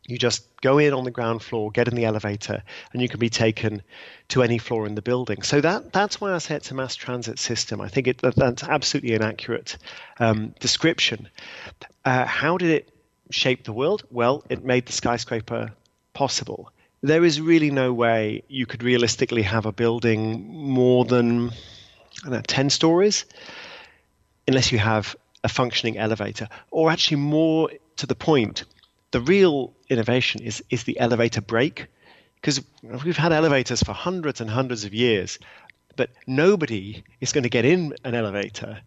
[0.07, 3.19] You just go in on the ground floor, get in the elevator, and you can
[3.19, 3.83] be taken
[4.29, 5.43] to any floor in the building.
[5.43, 7.79] So that that's why I say it's a mass transit system.
[7.79, 9.77] I think it, that's absolutely an accurate
[10.19, 11.29] um, description.
[12.03, 12.91] Uh, how did it
[13.29, 14.03] shape the world?
[14.09, 15.73] Well, it made the skyscraper
[16.13, 16.71] possible
[17.01, 21.51] there is really no way you could realistically have a building more than
[22.25, 23.25] know, 10 stories
[24.47, 26.49] unless you have a functioning elevator.
[26.71, 28.65] Or actually, more to the point,
[29.11, 31.87] the real innovation is, is the elevator brake.
[32.35, 35.39] Because we've had elevators for hundreds and hundreds of years,
[35.97, 38.79] but nobody is going to get in an elevator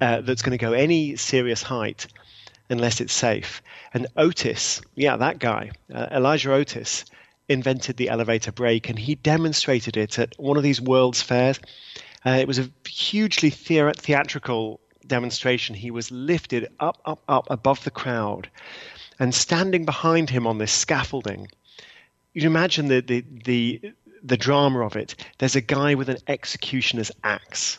[0.00, 2.06] uh, that's going to go any serious height
[2.68, 3.62] unless it's safe.
[3.92, 7.04] And Otis, yeah, that guy, uh, Elisha Otis,
[7.48, 11.58] invented the elevator brake, and he demonstrated it at one of these World's Fairs.
[12.24, 15.74] Uh, it was a hugely theatrical demonstration.
[15.74, 18.50] He was lifted up, up, up above the crowd,
[19.18, 21.48] and standing behind him on this scaffolding.
[22.34, 23.92] You can imagine the, the, the,
[24.22, 25.16] the drama of it.
[25.38, 27.78] There's a guy with an executioner's axe,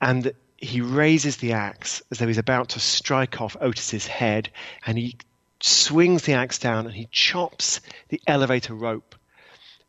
[0.00, 4.50] and he raises the axe as though he's about to strike off Otis's head,
[4.86, 5.16] and he
[5.60, 9.14] swings the axe down and he chops the elevator rope.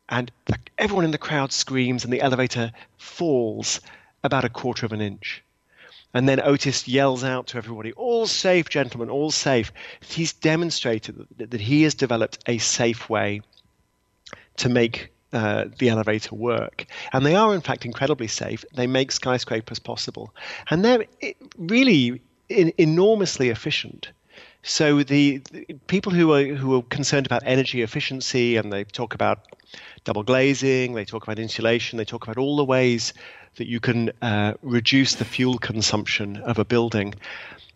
[0.08, 0.30] And
[0.78, 3.80] everyone in the crowd screams, and the elevator falls
[4.22, 5.42] about a quarter of an inch.
[6.14, 9.72] And then Otis yells out to everybody, All safe, gentlemen, all safe.
[10.00, 13.42] He's demonstrated that, that he has developed a safe way
[14.56, 16.86] to make uh, the elevator work.
[17.12, 18.64] And they are, in fact, incredibly safe.
[18.74, 20.32] They make skyscrapers possible.
[20.70, 21.04] And they're
[21.58, 24.08] really in, enormously efficient.
[24.62, 29.14] So the, the, people who are who are concerned about energy efficiency and they talk
[29.14, 29.46] about
[30.06, 33.12] double glazing, they talk about insulation, they talk about all the ways
[33.56, 37.12] that you can uh, reduce the fuel consumption of a building.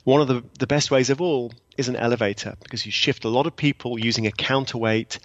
[0.04, 3.28] One of the, the best ways of all is an elevator because you shift a
[3.28, 5.18] lot of people using a counterweight,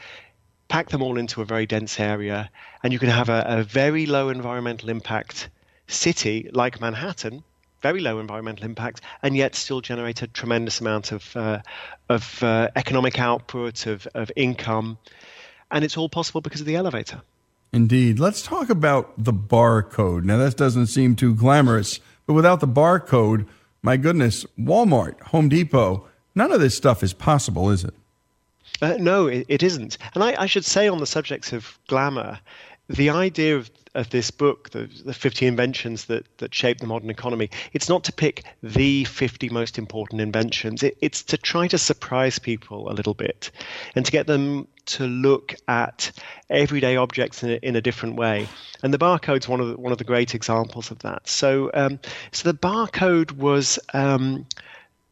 [0.68, 2.49] pack them all into a very dense area,
[2.82, 5.49] and you can have a, a very low environmental impact
[5.88, 7.43] city like Manhattan
[7.82, 11.60] very low environmental impact, and yet still generate a tremendous amount of uh,
[12.10, 14.97] of uh, economic output, of, of income,
[15.76, 17.21] and it's all possible because of the elevator.
[17.73, 18.17] Indeed.
[18.17, 20.23] Let's talk about the barcode.
[20.23, 23.45] Now, that doesn't seem too glamorous, but without the barcode,
[23.82, 27.93] my goodness, Walmart, Home Depot, none of this stuff is possible, is it?
[28.82, 29.97] Uh, no, it, it isn't.
[30.13, 32.39] And I, I, should say, on the subject of glamour,
[32.88, 37.10] the idea of of this book, the, the 50 inventions that, that shaped the modern
[37.10, 40.84] economy, it's not to pick the 50 most important inventions.
[40.84, 43.52] It, it's to try to surprise people a little bit
[43.96, 46.12] and to get them to look at
[46.50, 48.48] everyday objects in a, in a different way.
[48.84, 51.28] And the barcode's one of the, one of the great examples of that.
[51.28, 52.00] So, um,
[52.32, 53.80] so the barcode was.
[53.93, 54.46] Um,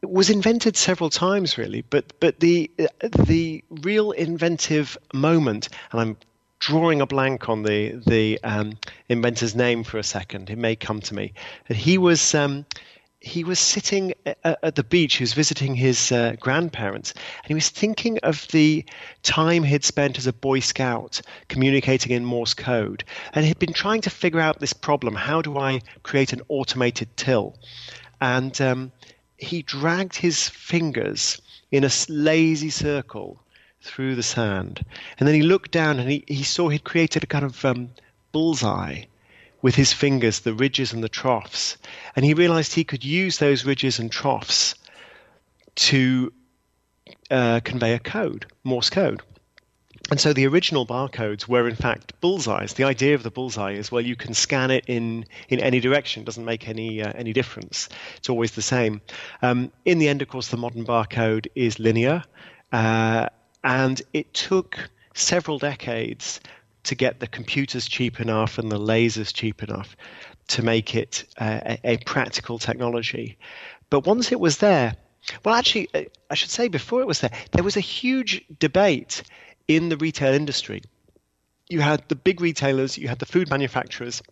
[0.02, 2.70] was invented several times, really, but but the
[3.26, 6.16] the real inventive moment, and I'm
[6.64, 8.78] drawing a blank on the the um,
[9.10, 10.48] inventor's name for a second.
[10.48, 11.34] It may come to me.
[11.68, 12.64] And he was um,
[13.20, 15.16] he was sitting at, the beach.
[15.16, 18.82] He was visiting his uh, grandparents, and he was thinking of the
[19.22, 23.04] time he'd spent as a Boy Scout communicating in Morse code,
[23.34, 27.14] and he'd been trying to figure out this problem: how do I create an automated
[27.18, 27.58] till?
[28.22, 28.92] And um,
[29.36, 33.43] he dragged his fingers in a lazy circle
[33.84, 34.84] through the sand.
[35.18, 37.90] And then he looked down and he, he saw he'd created a kind of um,
[38.32, 39.04] bullseye
[39.62, 41.76] with his fingers, the ridges and the troughs.
[42.16, 44.74] And he realized he could use those ridges and troughs
[45.76, 46.32] to
[47.30, 49.22] uh, convey a code, Morse code.
[50.10, 52.74] And so the original barcodes were in fact bullseyes.
[52.74, 56.22] The idea of the bullseye is well, you can scan it in in any direction.
[56.22, 57.88] It doesn't make any uh, any difference.
[58.18, 59.00] It's always the same.
[59.40, 62.22] Um, in the end, of course, the modern barcode is linear,
[62.70, 63.28] uh,
[63.64, 66.40] and it took several decades
[66.84, 69.96] to get the computers cheap enough and the lasers cheap enough
[70.48, 73.38] to make it uh, a, practical technology.
[73.88, 74.94] But once it was there,
[75.42, 79.22] well, actually, uh, I should say before it was there, there was a huge debate
[79.66, 80.82] in the retail industry.
[81.70, 84.22] You had the big retailers, you had the food manufacturers,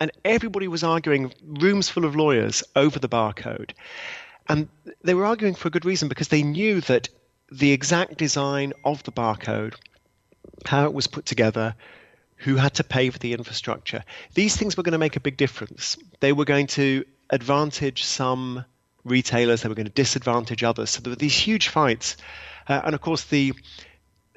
[0.00, 3.70] and everybody was arguing, rooms full of lawyers, over the barcode.
[4.48, 4.68] And
[5.04, 7.08] they were arguing for a good reason because they knew that
[7.52, 9.74] the exact design of the barcode,
[10.64, 11.74] how it was put together,
[12.36, 14.02] who had to pay for the infrastructure,
[14.34, 15.96] these things were going to make a big difference.
[16.20, 18.64] They were going to advantage some
[19.04, 20.90] retailers, they were going to disadvantage others.
[20.90, 22.16] So there were these huge fights.
[22.68, 23.52] Uh, and of course, the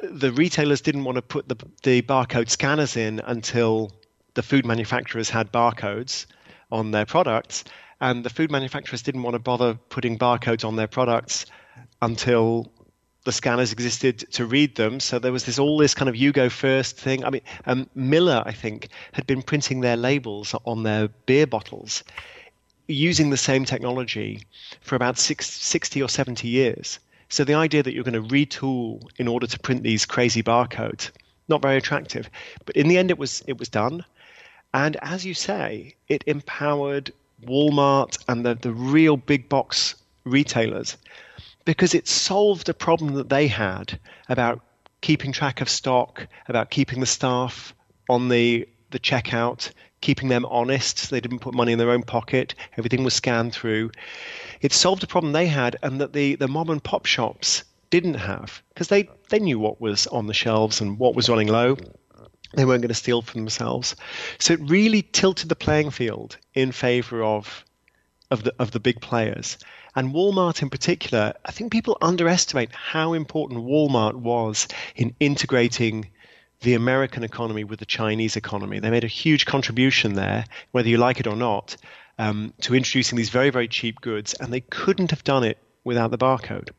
[0.04, 3.92] the retailers didn't want to put the, the barcode scanners in until
[4.34, 6.26] the food manufacturers had barcodes
[6.70, 7.64] on their products,
[8.02, 11.46] and the food manufacturers didn't want to bother putting barcodes on their products
[12.02, 12.72] until
[13.26, 15.00] the scanners existed to read them.
[15.00, 17.26] So there was this all this kind of you go first thing.
[17.26, 22.04] I mean, um, Miller, I think, had been printing their labels on their beer bottles
[22.88, 24.44] using the same technology
[24.82, 27.00] for about six, 60 or 70 years.
[27.30, 31.10] So the idea that you're going to retool in order to print these crazy barcodes,
[31.48, 32.30] not very attractive.
[32.66, 34.06] But in the end, it was it was done,
[34.76, 37.12] and as you say, it empowered
[37.44, 39.96] Walmart and the, the real big box
[40.26, 40.98] retailers
[41.66, 44.00] because it solved a problem that they had
[44.30, 44.62] about
[45.02, 47.74] keeping track of stock, about keeping the staff
[48.10, 51.10] on the the checkout, keeping them honest.
[51.10, 52.56] They didn't put money in their own pocket.
[52.78, 53.92] Everything was scanned through.
[54.62, 58.14] It solved a problem they had and that the, the mom and pop shops didn't
[58.14, 61.76] have because they, they knew what was on the shelves and what was running low.
[62.54, 63.96] They weren't going to steal for themselves.
[64.40, 67.66] So it really tilted the playing field in favor of,
[68.32, 69.58] of, the, of the big players.
[69.96, 76.10] And Walmart in particular, I think people underestimate how important Walmart was in integrating
[76.62, 78.80] the American economy with the Chinese economy.
[78.80, 81.78] They made a huge contribution there, whether you like it or not,
[82.18, 86.12] um, to introducing these very, very cheap goods, and they couldn't have done it without
[86.12, 86.70] the barcode.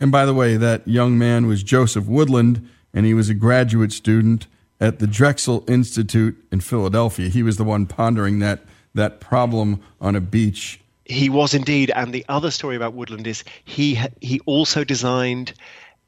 [0.00, 3.92] And by the way, that young man was Joseph Woodland, and he was a graduate
[3.92, 4.46] student
[4.80, 7.28] at the Drexel Institute in Philadelphia.
[7.28, 8.64] He was the one pondering that
[8.94, 10.80] that problem on a beach.
[11.04, 15.52] He was indeed, and the other story about Woodland is he he also designed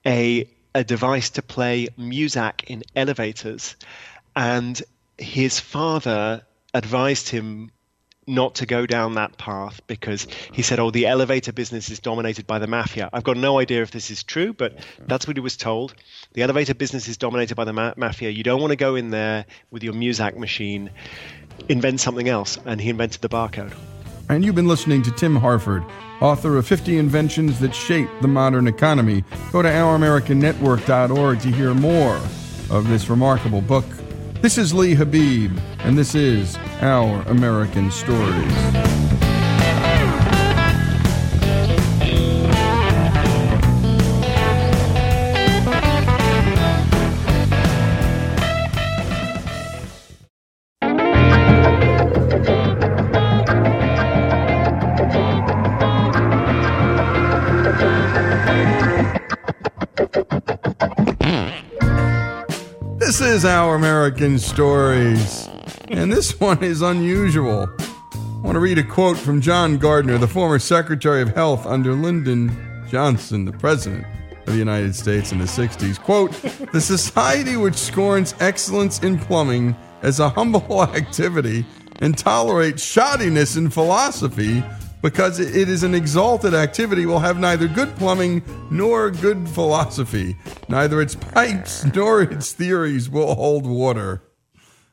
[0.06, 3.76] a a device to play Muzak in elevators.
[4.34, 4.80] And
[5.16, 6.44] his father
[6.74, 7.70] advised him
[8.26, 12.46] not to go down that path because he said, Oh, the elevator business is dominated
[12.46, 13.08] by the mafia.
[13.12, 15.94] I've got no idea if this is true, but that's what he was told.
[16.34, 18.30] The elevator business is dominated by the ma- mafia.
[18.30, 20.90] You don't want to go in there with your Muzak machine.
[21.68, 22.58] Invent something else.
[22.66, 23.72] And he invented the barcode.
[24.28, 25.84] And you've been listening to Tim Harford,
[26.20, 29.22] author of 50 Inventions That Shape the Modern Economy.
[29.52, 32.16] Go to ouramericannetwork.org to hear more
[32.68, 33.84] of this remarkable book.
[34.42, 39.05] This is Lee Habib, and this is Our American Stories.
[63.36, 65.46] Is Our American Stories.
[65.88, 67.68] and this one is unusual.
[67.78, 71.92] I want to read a quote from John Gardner, the former Secretary of Health under
[71.92, 72.50] Lyndon
[72.88, 74.06] Johnson, the President
[74.46, 76.00] of the United States in the 60s.
[76.00, 76.32] Quote
[76.72, 81.66] The society which scorns excellence in plumbing as a humble activity
[82.00, 84.64] and tolerates shoddiness in philosophy
[85.02, 90.36] because it is an exalted activity will have neither good plumbing nor good philosophy.
[90.68, 94.22] Neither its pipes nor its theories will hold water.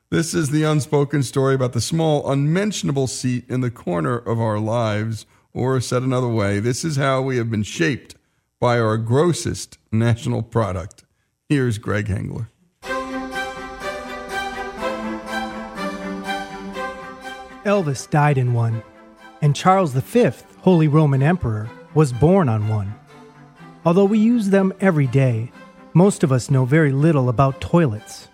[0.10, 4.60] This is the unspoken story about the small, unmentionable seat in the corner of our
[4.60, 5.26] lives.
[5.56, 8.16] Or, said another way, this is how we have been shaped
[8.60, 11.04] by our grossest national product.
[11.50, 12.48] Here's Greg Hengler.
[17.66, 18.84] Elvis died in one,
[19.44, 20.32] and Charles V,
[20.62, 22.96] Holy Roman Emperor, was born on one.
[23.86, 25.52] Although we use them every day,
[25.94, 28.30] most of us know very little about toilets.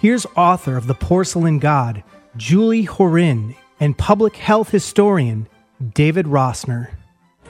[0.00, 2.04] Here's author of The Porcelain God,
[2.36, 5.48] Julie Horan, and public health historian
[5.94, 6.90] David Rosner.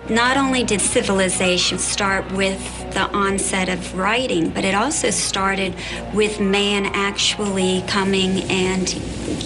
[0.08, 2.60] Not only did civilization start with
[2.92, 5.74] the onset of writing, but it also started
[6.12, 8.86] with man actually coming and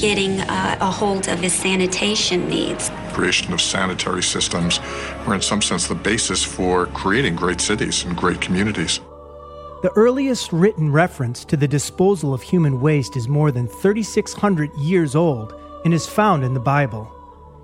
[0.01, 2.91] getting uh, a hold of his sanitation needs.
[3.17, 4.79] Creation of sanitary systems
[5.27, 9.01] were, in some sense, the basis for creating great cities and great communities.
[9.81, 15.17] The earliest written reference to the disposal of human waste is more than 3,600 years
[15.17, 15.55] old
[15.87, 17.11] and is found in the Bible.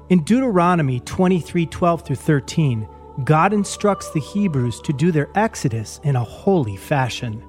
[0.08, 2.88] In Deuteronomy 23 12 through 13,
[3.22, 7.44] God instructs the Hebrews to do their exodus in a holy fashion.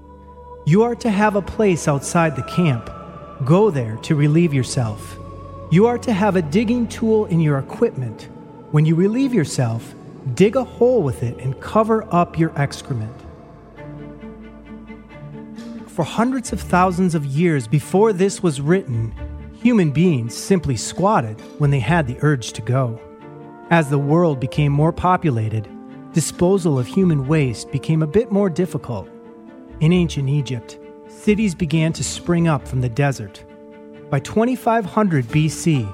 [0.65, 2.89] You are to have a place outside the camp.
[3.45, 5.17] Go there to relieve yourself.
[5.73, 8.29] You are to have a digging tool in your equipment.
[8.69, 9.95] When you relieve yourself,
[10.35, 13.11] dig a hole with it and cover up your excrement.
[15.87, 19.15] For hundreds of thousands of years before this was written,
[19.63, 23.01] human beings simply squatted when they had the urge to go.
[23.71, 25.67] As the world became more populated,
[26.13, 29.09] disposal of human waste became a bit more difficult.
[29.79, 33.43] In ancient Egypt, cities began to spring up from the desert.
[34.13, 35.91] By 2500 BC,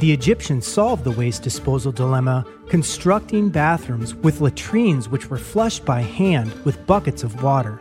[0.00, 6.00] the Egyptians solved the waste disposal dilemma, constructing bathrooms with latrines which were flushed by
[6.00, 7.80] hand with buckets of water.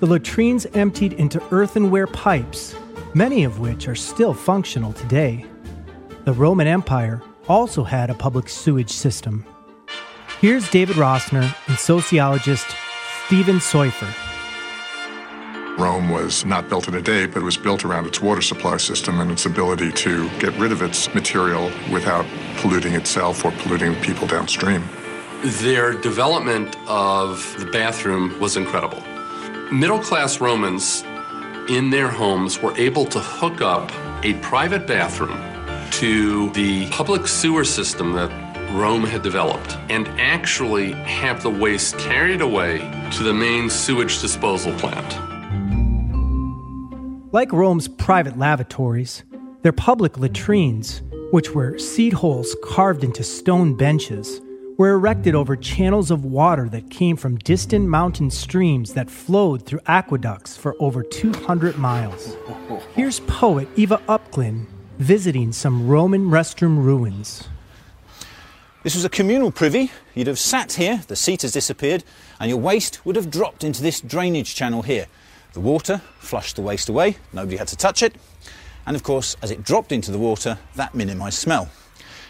[0.00, 2.74] The latrines emptied into earthenware pipes,
[3.12, 5.44] many of which are still functional today.
[6.24, 9.44] The Roman Empire also had a public sewage system.
[10.40, 12.74] Here's David Rosner and sociologist
[13.26, 14.23] Stephen Seufer.
[15.78, 18.76] Rome was not built in a day, but it was built around its water supply
[18.76, 22.24] system and its ability to get rid of its material without
[22.58, 24.84] polluting itself or polluting people downstream.
[25.42, 29.02] Their development of the bathroom was incredible.
[29.72, 31.02] Middle class Romans
[31.68, 33.90] in their homes were able to hook up
[34.24, 35.42] a private bathroom
[35.90, 38.30] to the public sewer system that
[38.72, 42.78] Rome had developed and actually have the waste carried away
[43.12, 45.33] to the main sewage disposal plant.
[47.34, 49.24] Like Rome's private lavatories,
[49.62, 54.40] their public latrines, which were seat holes carved into stone benches,
[54.78, 59.80] were erected over channels of water that came from distant mountain streams that flowed through
[59.88, 62.36] aqueducts for over 200 miles.
[62.94, 64.66] Here's poet Eva Upglin
[65.00, 67.48] visiting some Roman restroom ruins.
[68.84, 69.90] This was a communal privy.
[70.14, 72.04] You'd have sat here, the seat has disappeared,
[72.38, 75.06] and your waste would have dropped into this drainage channel here.
[75.54, 78.16] The water flushed the waste away, nobody had to touch it,
[78.86, 81.68] and of course, as it dropped into the water, that minimised smell.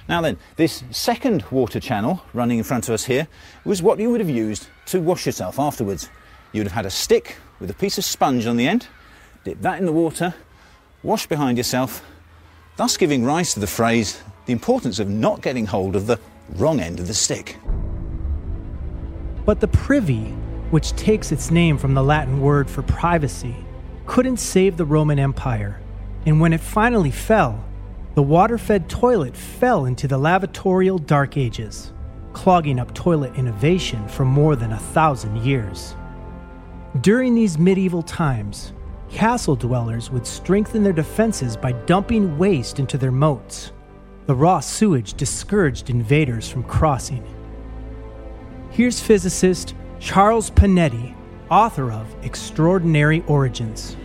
[0.08, 3.26] Now then, this second water channel running in front of us here
[3.64, 6.10] was what you would have used to wash yourself afterwards.
[6.52, 8.88] You would have had a stick with a piece of sponge on the end,
[9.42, 10.34] dip that in the water,
[11.02, 12.04] wash behind yourself,
[12.76, 16.20] thus giving rise to the phrase the importance of not getting hold of the
[16.56, 17.56] wrong end of the stick.
[19.46, 20.34] But the privy,
[20.70, 23.56] which takes its name from the Latin word for privacy,
[24.06, 25.80] couldn't save the Roman Empire,
[26.26, 27.64] and when it finally fell,
[28.14, 31.92] the water fed toilet fell into the lavatorial Dark Ages,
[32.32, 35.96] clogging up toilet innovation for more than a thousand years.
[37.00, 38.72] During these medieval times,
[39.10, 43.72] castle dwellers would strengthen their defenses by dumping waste into their moats.
[44.26, 47.24] The raw sewage discouraged invaders from crossing.
[48.70, 49.74] Here's physicist
[50.04, 51.14] Charles Panati,
[51.50, 53.96] author of Extraordinary Origins.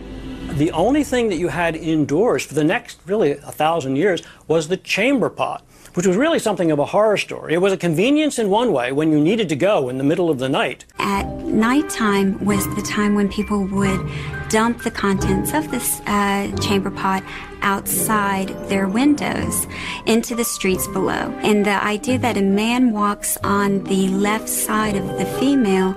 [0.52, 4.68] The only thing that you had indoors for the next really a thousand years was
[4.68, 5.62] the chamber pot,
[5.94, 7.54] which was really something of a horror story.
[7.54, 10.30] It was a convenience in one way when you needed to go in the middle
[10.30, 10.84] of the night.
[10.98, 14.00] At nighttime was the time when people would
[14.48, 17.22] dump the contents of this uh, chamber pot
[17.62, 19.66] outside their windows
[20.06, 21.32] into the streets below.
[21.42, 25.96] And the idea that a man walks on the left side of the female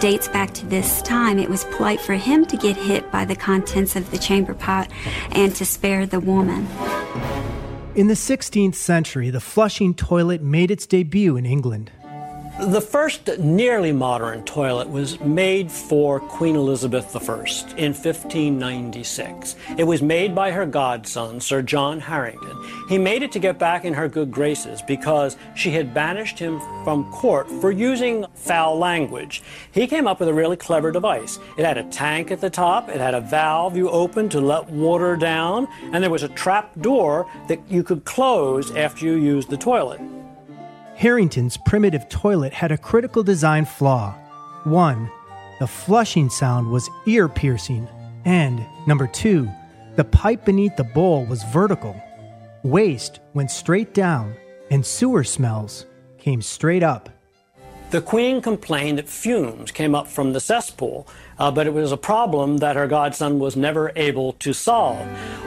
[0.00, 1.38] dates back to this time.
[1.38, 4.88] It was polite for him to get hit by the contents of the chamber pot
[5.32, 6.68] and to spare the woman.
[7.94, 11.92] In the 16th century, the flushing toilet made its debut in England.
[12.60, 17.32] The first nearly modern toilet was made for Queen Elizabeth I
[17.78, 19.56] in 1596.
[19.78, 22.54] It was made by her godson, Sir John Harington.
[22.90, 26.60] He made it to get back in her good graces because she had banished him
[26.84, 29.42] from court for using foul language.
[29.72, 31.38] He came up with a really clever device.
[31.56, 34.68] It had a tank at the top, it had a valve you opened to let
[34.68, 39.48] water down, and there was a trap door that you could close after you used
[39.48, 40.02] the toilet.
[41.02, 44.14] Harington's primitive toilet had a critical design flaw.
[44.62, 45.10] One,
[45.58, 47.88] the flushing sound was ear piercing.
[48.24, 49.50] And, number two,
[49.96, 52.00] the pipe beneath the bowl was vertical.
[52.62, 54.36] Waste went straight down,
[54.70, 55.86] and sewer smells
[56.18, 57.08] came straight up.
[57.90, 61.96] The Queen complained that fumes came up from the cesspool, uh, but it was a
[61.96, 65.04] problem that her godson was never able to solve.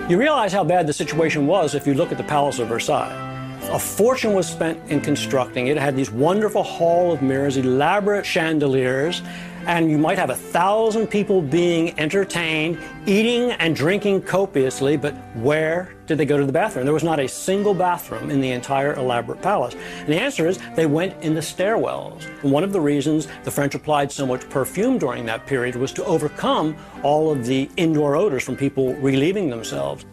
[0.10, 3.32] You realize how bad the situation was if you look at the Palace of Versailles.
[3.72, 5.78] A fortune was spent in constructing it.
[5.78, 9.22] It had these wonderful hall of mirrors, elaborate chandeliers,
[9.66, 15.94] and you might have a thousand people being entertained, eating and drinking copiously, but where
[16.06, 16.86] did they go to the bathroom?
[16.86, 19.74] There was not a single bathroom in the entire elaborate palace.
[19.74, 22.26] And the answer is they went in the stairwells.
[22.44, 25.92] And one of the reasons the French applied so much perfume during that period was
[25.94, 30.06] to overcome all of the indoor odors from people relieving themselves.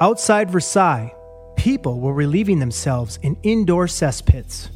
[0.00, 1.12] Outside Versailles,
[1.58, 4.68] people were relieving themselves in indoor cesspits.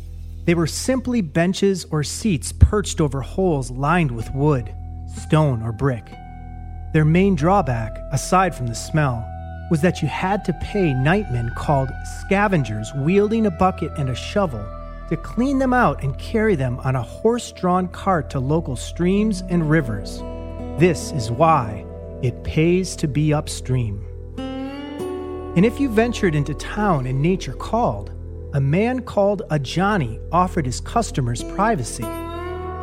[0.44, 4.74] They were simply benches or seats perched over holes lined with wood,
[5.16, 6.04] stone, or brick.
[6.92, 9.24] Their main drawback, aside from the smell,
[9.70, 11.88] was that you had to pay nightmen called
[12.20, 14.66] scavengers wielding a bucket and a shovel
[15.08, 19.44] to clean them out and carry them on a horse drawn cart to local streams
[19.48, 20.18] and rivers.
[20.80, 21.86] This is why
[22.22, 24.04] it pays to be upstream.
[25.54, 28.10] And if you ventured into town and nature called,
[28.54, 32.06] a man called a Johnny offered his customers privacy.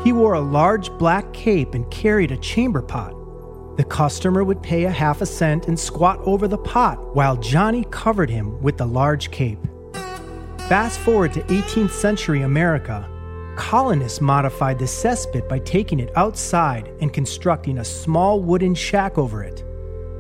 [0.03, 3.15] He wore a large black cape and carried a chamber pot.
[3.77, 7.85] The customer would pay a half a cent and squat over the pot while Johnny
[7.89, 9.59] covered him with the large cape.
[10.67, 13.09] Fast forward to 18th century America,
[13.55, 19.43] colonists modified the cesspit by taking it outside and constructing a small wooden shack over
[19.43, 19.63] it.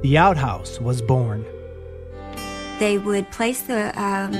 [0.01, 1.45] The outhouse was born.
[2.79, 4.33] They would place the um,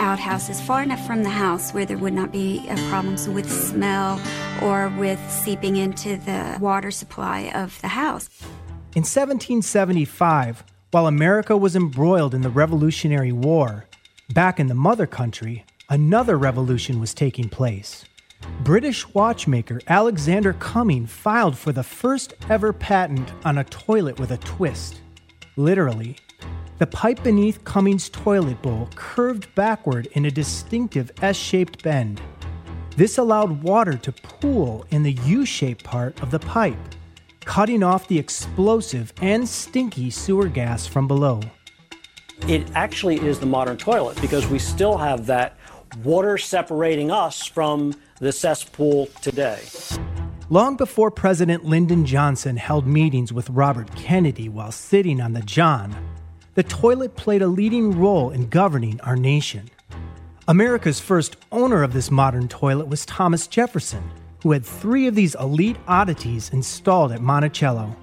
[0.00, 4.20] outhouses far enough from the house where there would not be uh, problems with smell
[4.62, 8.28] or with seeping into the water supply of the house.
[8.96, 13.86] In 1775, while America was embroiled in the Revolutionary War,
[14.32, 18.04] back in the mother country, another revolution was taking place.
[18.64, 24.38] British watchmaker Alexander Cumming filed for the first ever patent on a toilet with a
[24.38, 25.00] twist.
[25.56, 26.16] Literally,
[26.78, 32.20] the pipe beneath Cumming's toilet bowl curved backward in a distinctive S shaped bend.
[32.96, 36.78] This allowed water to pool in the U shaped part of the pipe,
[37.44, 41.40] cutting off the explosive and stinky sewer gas from below.
[42.48, 45.56] It actually is the modern toilet because we still have that
[46.02, 49.60] water separating us from the cesspool today.
[50.50, 55.96] Long before President Lyndon Johnson held meetings with Robert Kennedy while sitting on the John,
[56.54, 59.68] the toilet played a leading role in governing our nation.
[60.46, 64.08] America's first owner of this modern toilet was Thomas Jefferson,
[64.42, 67.96] who had three of these elite oddities installed at Monticello.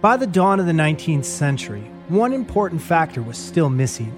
[0.00, 4.12] By the dawn of the 19th century, one important factor was still missing.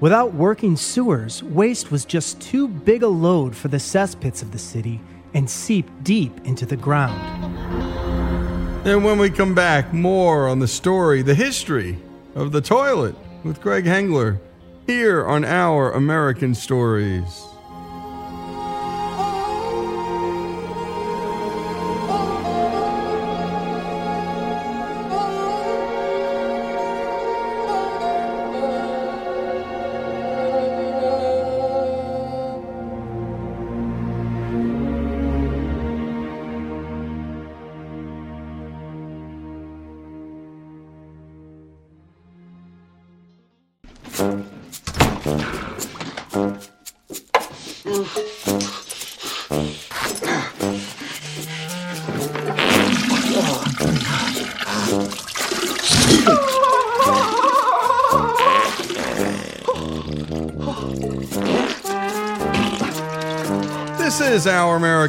[0.00, 4.58] Without working sewers, waste was just too big a load for the cesspits of the
[4.58, 5.00] city
[5.34, 7.18] and seeped deep into the ground.
[8.86, 11.98] And when we come back, more on the story, the history
[12.38, 14.38] of the toilet with Greg Hengler
[14.86, 17.47] here on Our American Stories.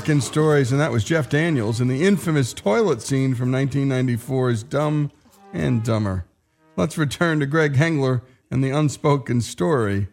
[0.10, 5.11] American Stories, and that was Jeff Daniels in the infamous toilet scene from 1994's Dumb
[5.53, 6.26] and Dumber.
[6.76, 10.07] Let's return to Greg Hengler and the unspoken story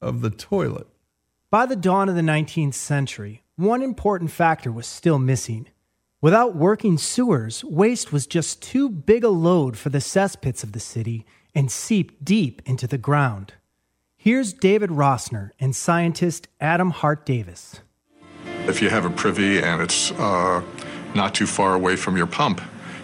[0.00, 0.86] of the toilet.
[1.50, 5.66] By the dawn of the 19th century, one important factor was still missing.
[6.20, 10.78] Without working sewers, waste was just too big a load for the cesspits of the
[10.78, 13.54] city and seeped deep into the ground.
[14.16, 17.80] Here's David Rosner and scientist Adam Hart Davis.
[18.68, 20.62] If you have a privy and it's uh,
[21.14, 22.60] not too far away from your pump,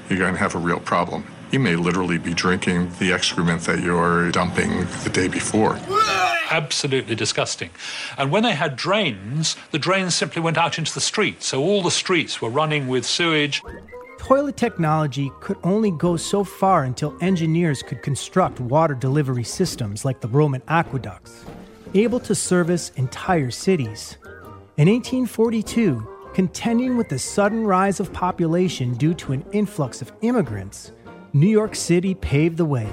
[0.09, 1.25] you're going to have a real problem.
[1.51, 5.79] You may literally be drinking the excrement that you're dumping the day before.
[6.51, 7.71] Absolutely disgusting.
[8.17, 11.83] And when they had drains, the drains simply went out into the street, So all
[11.83, 13.63] the streets were running with sewage.
[14.19, 20.21] Toilet technology could only go so far until engineers could construct water delivery systems like
[20.21, 21.45] the Roman aqueducts,
[21.95, 24.17] able to service entire cities.
[24.79, 30.93] In 1842, contending with the sudden rise of population due to an influx of immigrants,
[31.33, 32.87] New York City paved the way.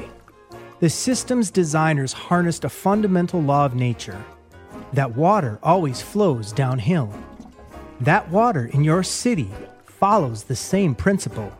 [0.79, 4.23] The system's designers harnessed a fundamental law of nature
[4.93, 7.13] that water always flows downhill.
[7.99, 9.49] That water in your city
[9.83, 11.51] follows the same principle.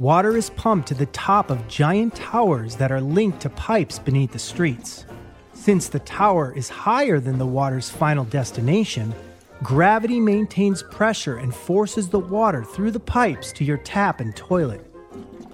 [0.00, 4.32] Water is pumped to the top of giant towers that are linked to pipes beneath
[4.32, 5.06] the streets.
[5.54, 9.14] Since the tower is higher than the water's final destination,
[9.62, 14.84] gravity maintains pressure and forces the water through the pipes to your tap and toilet.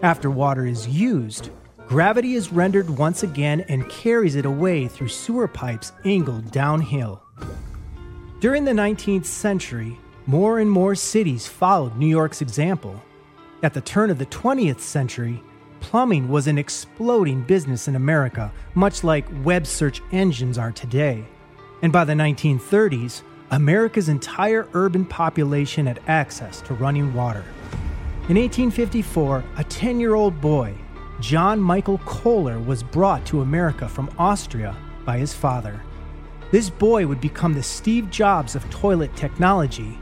[0.03, 1.51] After water is used,
[1.87, 7.23] gravity is rendered once again and carries it away through sewer pipes angled downhill.
[8.41, 13.03] During the 19th century, more and more cities followed New York's example.
[13.63, 15.43] At the turn of the 20th century,
[15.81, 21.25] plumbing was an exploding business in America, much like web search engines are today.
[21.83, 27.45] And by the 1930s, America's entire urban population had access to running water.
[28.29, 30.75] In 1854, a 10 year old boy,
[31.21, 34.77] John Michael Kohler, was brought to America from Austria
[35.07, 35.81] by his father.
[36.51, 39.97] This boy would become the Steve Jobs of toilet technology.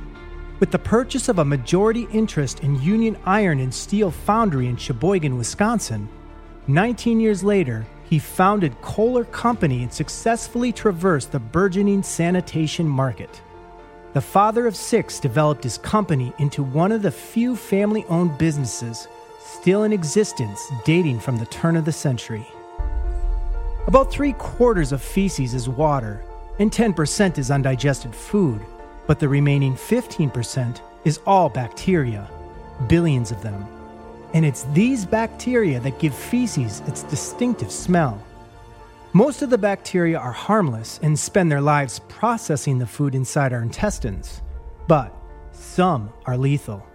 [0.59, 5.39] With the purchase of a majority interest in Union Iron and Steel Foundry in Sheboygan,
[5.39, 6.09] Wisconsin,
[6.67, 13.41] 19 years later, he founded Kohler Company and successfully traversed the burgeoning sanitation market.
[14.13, 19.09] The father of six developed his company into one of the few family owned businesses
[19.45, 22.47] still in existence dating from the turn of the century.
[23.87, 26.25] About three quarters of feces is water,
[26.59, 28.65] and 10% is undigested food,
[29.07, 32.29] but the remaining 15% is all bacteria,
[32.89, 33.76] billions of them.
[34.37, 38.23] And it's these bacteria that give feces its distinctive smell.
[39.15, 43.63] Most of the bacteria are harmless and spend their lives processing the food inside our
[43.63, 44.43] intestines,
[44.89, 45.11] but
[45.53, 46.87] some are lethal.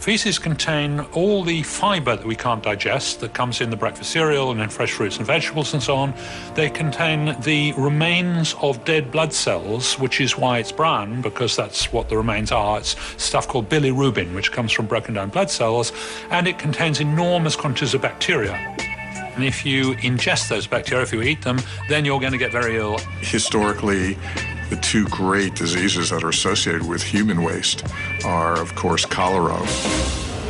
[0.00, 4.52] Feces contain all the fiber that we can't digest that comes in the breakfast cereal
[4.52, 6.14] and in fresh fruits and vegetables and so on.
[6.54, 11.92] They contain the remains of dead blood cells, which is why it's brown, because that's
[11.92, 12.78] what the remains are.
[12.78, 15.92] It's stuff called bilirubin, which comes from broken down blood cells,
[16.30, 18.52] and it contains enormous quantities of bacteria.
[19.34, 21.58] And if you ingest those bacteria, if you eat them,
[21.88, 22.98] then you're going to get very ill.
[23.20, 24.16] Historically,
[24.70, 27.84] the two great diseases that are associated with human waste
[28.24, 29.60] are, of course, cholera.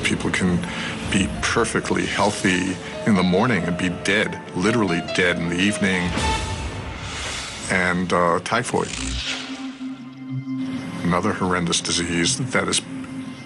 [0.02, 0.56] People can
[1.12, 2.76] be perfectly healthy
[3.06, 6.10] in the morning and be dead, literally dead in the evening,
[7.70, 8.88] and uh, typhoid.
[11.04, 12.80] Another horrendous disease that is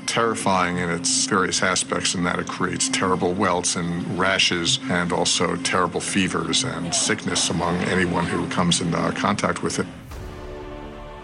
[0.06, 5.54] terrifying in its various aspects in that it creates terrible welts and rashes and also
[5.56, 9.86] terrible fevers and sickness among anyone who comes in contact with it.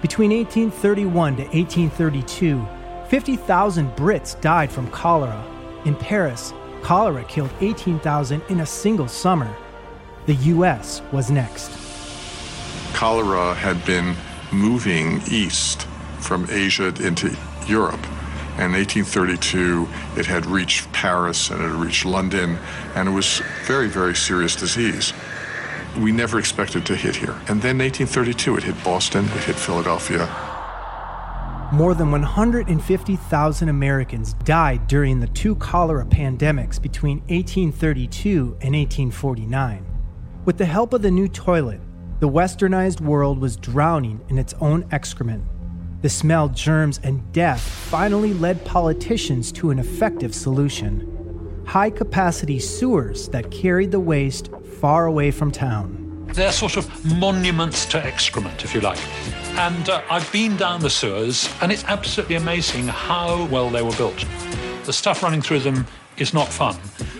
[0.03, 2.67] Between 1831 to 1832,
[3.09, 5.43] 50,000 Brits died from cholera.
[5.87, 6.53] In Paris,
[6.83, 9.55] cholera killed 18,000 in a single summer.
[10.27, 11.71] The US was next.
[12.93, 14.15] Cholera had been
[14.53, 15.87] moving east
[16.19, 17.35] from Asia into
[17.67, 18.05] Europe.
[18.59, 22.59] And in 1832, it had reached Paris and it had reached London,
[22.95, 25.13] and it was very, very serious disease.
[25.99, 27.35] We never expected to hit here.
[27.49, 30.29] And then 1832, it hit Boston, it hit Philadelphia.
[31.73, 39.85] More than 150,000 Americans died during the two cholera pandemics between 1832 and 1849.
[40.45, 41.81] With the help of the new toilet,
[42.21, 45.45] the westernized world was drowning in its own excrement.
[46.03, 51.13] The smell, germs, and death finally led politicians to an effective solution
[51.67, 54.51] high capacity sewers that carried the waste
[54.81, 56.03] far away from town.
[56.35, 56.87] They're sort of
[57.19, 58.99] monuments to excrement, if you like.
[59.57, 63.97] And uh, I've been down the sewers, and it's absolutely amazing how well they were
[63.97, 64.25] built.
[64.85, 65.87] The stuff running through them
[66.19, 66.77] is not fun,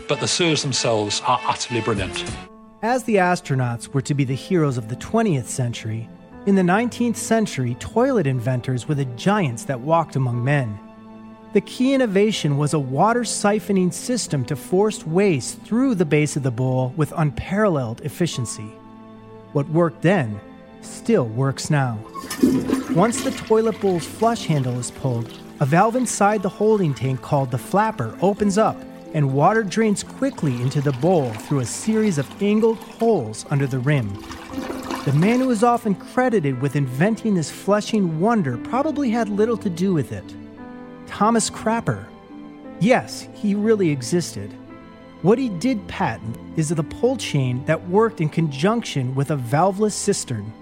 [0.09, 2.25] but the sewers themselves are utterly brilliant.
[2.83, 6.09] As the astronauts were to be the heroes of the 20th century,
[6.45, 10.79] in the 19th century, toilet inventors were the giants that walked among men.
[11.57, 16.43] The key innovation was a water siphoning system to force waste through the base of
[16.43, 18.71] the bowl with unparalleled efficiency.
[19.55, 20.39] What worked then
[20.83, 21.99] still works now.
[22.91, 27.51] Once the toilet bowl's flush handle is pulled, a valve inside the holding tank called
[27.51, 28.77] the flapper opens up
[29.15, 33.79] and water drains quickly into the bowl through a series of angled holes under the
[33.79, 34.13] rim.
[35.07, 39.71] The man who is often credited with inventing this flushing wonder probably had little to
[39.71, 40.35] do with it.
[41.07, 42.07] Thomas Crapper.
[42.81, 44.53] Yes, he really existed.
[45.23, 49.93] What he did patent is the pull chain that worked in conjunction with a valveless
[49.93, 50.53] cistern,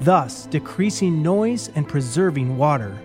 [0.00, 2.98] thus decreasing noise and preserving water.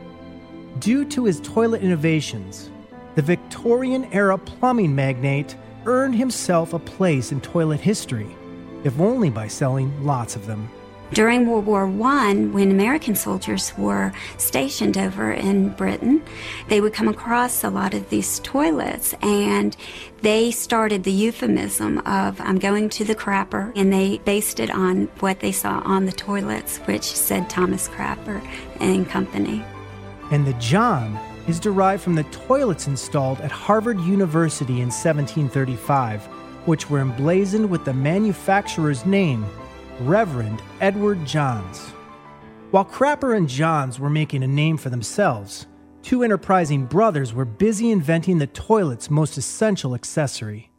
[0.79, 2.71] Due to his toilet innovations,
[3.15, 5.55] the Victorian era plumbing magnate
[5.85, 8.27] earned himself a place in toilet history,
[8.83, 10.69] if only by selling lots of them.
[11.13, 16.23] During World War I, when American soldiers were stationed over in Britain,
[16.67, 19.77] they would come across a lot of these toilets and
[20.23, 25.05] they started the euphemism of, I'm going to the crapper, and they based it on
[25.19, 28.43] what they saw on the toilets, which said Thomas Crapper
[28.79, 29.63] and Company.
[30.31, 36.25] And the John is derived from the toilets installed at Harvard University in 1735,
[36.65, 39.45] which were emblazoned with the manufacturer's name
[40.01, 41.87] Reverend Edward Johns.
[42.71, 45.67] While Crapper and Johns were making a name for themselves,
[46.03, 50.69] two enterprising brothers were busy inventing the toilet's most essential accessory.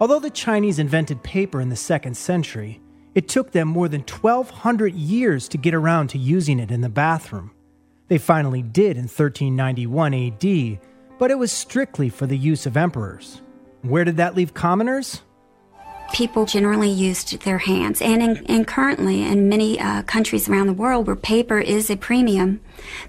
[0.00, 2.80] Although the Chinese invented paper in the second century,
[3.14, 6.88] it took them more than 1,200 years to get around to using it in the
[6.88, 7.52] bathroom.
[8.08, 10.80] They finally did in 1391 AD,
[11.16, 13.40] but it was strictly for the use of emperors.
[13.82, 15.22] Where did that leave commoners?
[16.12, 18.00] People generally used their hands.
[18.00, 21.96] And, in, and currently, in many uh, countries around the world where paper is a
[21.96, 22.60] premium,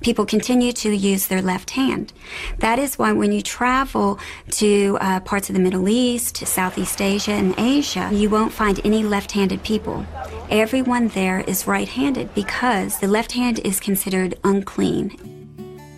[0.01, 2.13] people continue to use their left hand.
[2.59, 4.19] That is why when you travel
[4.51, 9.03] to uh, parts of the Middle East, Southeast Asia, and Asia, you won't find any
[9.03, 10.05] left handed people.
[10.49, 15.39] Everyone there is right handed because the left hand is considered unclean.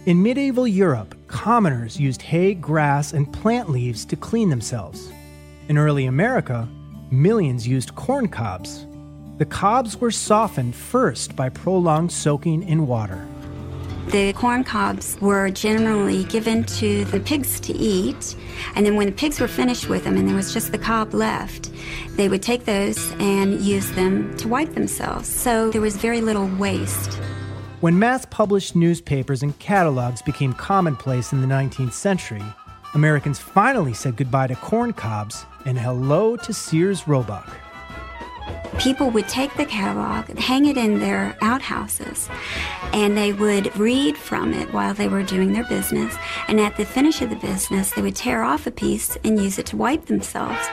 [0.06, 5.12] In medieval Europe, commoners used hay, grass, and plant leaves to clean themselves.
[5.68, 6.68] In early America,
[7.12, 8.86] millions used corn cobs.
[9.38, 13.28] The cobs were softened first by prolonged soaking in water.
[14.08, 18.36] The corn cobs were generally given to the pigs to eat,
[18.76, 21.14] and then when the pigs were finished with them and there was just the cob
[21.14, 21.72] left,
[22.18, 25.30] they would take those and use them to wipe themselves.
[25.30, 27.14] So there was very little waste.
[27.80, 32.44] When mass published newspapers and catalogs became commonplace in the 19th century,
[32.94, 37.50] Americans finally said goodbye to corn cobs and hello to Sears Roebuck.
[38.80, 42.28] People would take the catalog, hang it in their outhouses,
[42.92, 46.16] and they would read from it while they were doing their business.
[46.48, 49.58] And at the finish of the business, they would tear off a piece and use
[49.58, 50.68] it to wipe themselves.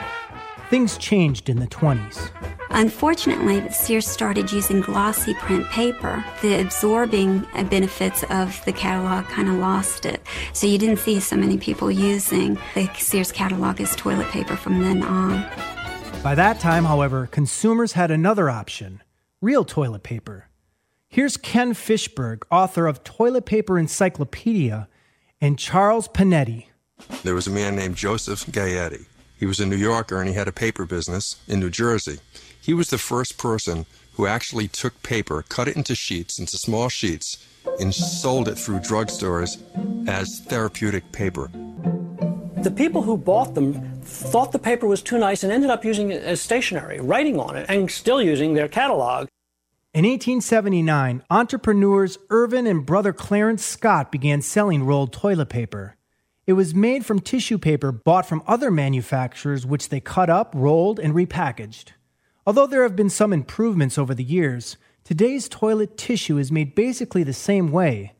[0.69, 2.29] Things changed in the 20s.
[2.69, 6.23] Unfortunately, Sears started using glossy print paper.
[6.43, 7.39] The absorbing
[7.71, 10.21] benefits of the catalog kind of lost it.
[10.53, 14.81] So you didn't see so many people using the Sears catalog as toilet paper from
[14.81, 15.43] then on.
[16.21, 19.01] By that time, however, consumers had another option
[19.41, 20.49] real toilet paper.
[21.07, 24.87] Here's Ken Fishberg, author of Toilet Paper Encyclopedia,
[25.41, 26.65] and Charles Panati.
[27.23, 29.05] There was a man named Joseph Gayetty.
[29.39, 32.19] He was a New Yorker and he had a paper business in New Jersey.
[32.61, 36.89] He was the first person who actually took paper, cut it into sheets, into small
[36.89, 37.47] sheets,
[37.79, 39.57] and sold it through drugstores
[40.09, 41.49] as therapeutic paper.
[42.63, 46.11] The people who bought them thought the paper was too nice and ended up using
[46.11, 49.29] it as stationery, writing on it, and still using their catalog.
[49.93, 55.95] In 1879, entrepreneurs Irvin and brother Clarence Scott began selling rolled toilet paper.
[56.49, 60.99] It was made from tissue paper bought from other manufacturers, which they cut up, rolled,
[60.99, 61.89] and repackaged.
[62.43, 67.21] Although there have been some improvements over the years, today's toilet tissue is made basically
[67.21, 68.13] the same way.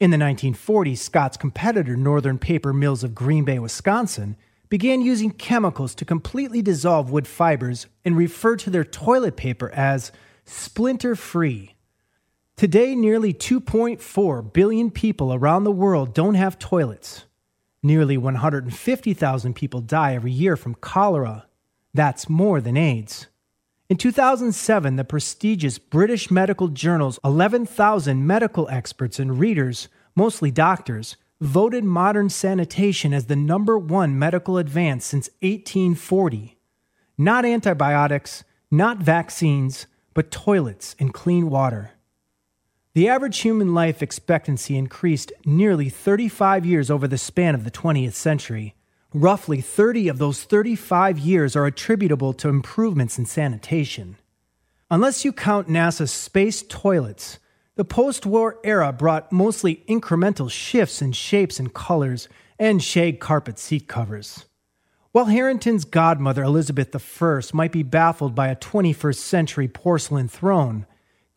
[0.00, 4.36] In the 1940s, Scott's competitor, Northern Paper Mills of Green Bay, Wisconsin,
[4.68, 10.10] began using chemicals to completely dissolve wood fibers and refer to their toilet paper as
[10.44, 11.76] splinter free.
[12.56, 17.24] Today, nearly 2.4 billion people around the world don't have toilets.
[17.82, 21.46] Nearly 150,000 people die every year from cholera.
[21.94, 23.28] That's more than AIDS.
[23.88, 31.84] In 2007, the prestigious British medical journal's 11,000 medical experts and readers, mostly doctors, voted
[31.84, 36.58] modern sanitation as the number one medical advance since 1840.
[37.16, 41.92] Not antibiotics, not vaccines, but toilets and clean water.
[42.98, 48.14] The average human life expectancy increased nearly 35 years over the span of the 20th
[48.14, 48.74] century.
[49.14, 54.16] Roughly 30 of those 35 years are attributable to improvements in sanitation.
[54.90, 57.38] Unless you count NASA's space toilets,
[57.76, 63.60] the post war era brought mostly incremental shifts in shapes and colors and shag carpet
[63.60, 64.46] seat covers.
[65.12, 66.92] While Harington's godmother, Elizabeth
[67.22, 70.84] I, might be baffled by a 21st century porcelain throne,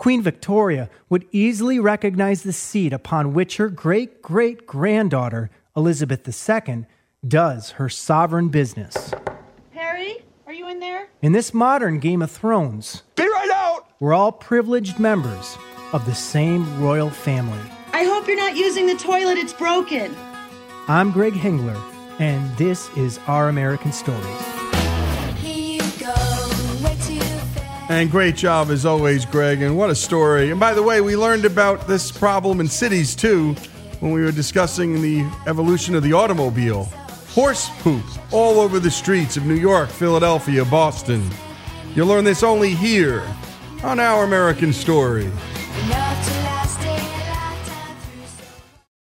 [0.01, 6.87] Queen Victoria would easily recognize the seat upon which her great great granddaughter, Elizabeth II,
[7.27, 9.13] does her sovereign business.
[9.75, 11.07] Harry, are you in there?
[11.21, 13.89] In this modern Game of Thrones, Be right out!
[13.99, 15.55] we're all privileged members
[15.93, 17.61] of the same royal family.
[17.93, 20.15] I hope you're not using the toilet, it's broken.
[20.87, 21.79] I'm Greg Hengler,
[22.17, 24.60] and this is Our American Stories.
[27.91, 29.61] And great job as always, Greg.
[29.61, 30.49] And what a story.
[30.49, 33.53] And by the way, we learned about this problem in cities too
[33.99, 36.85] when we were discussing the evolution of the automobile.
[37.35, 41.29] Horse poop all over the streets of New York, Philadelphia, Boston.
[41.93, 43.23] You'll learn this only here
[43.83, 45.29] on Our American Story.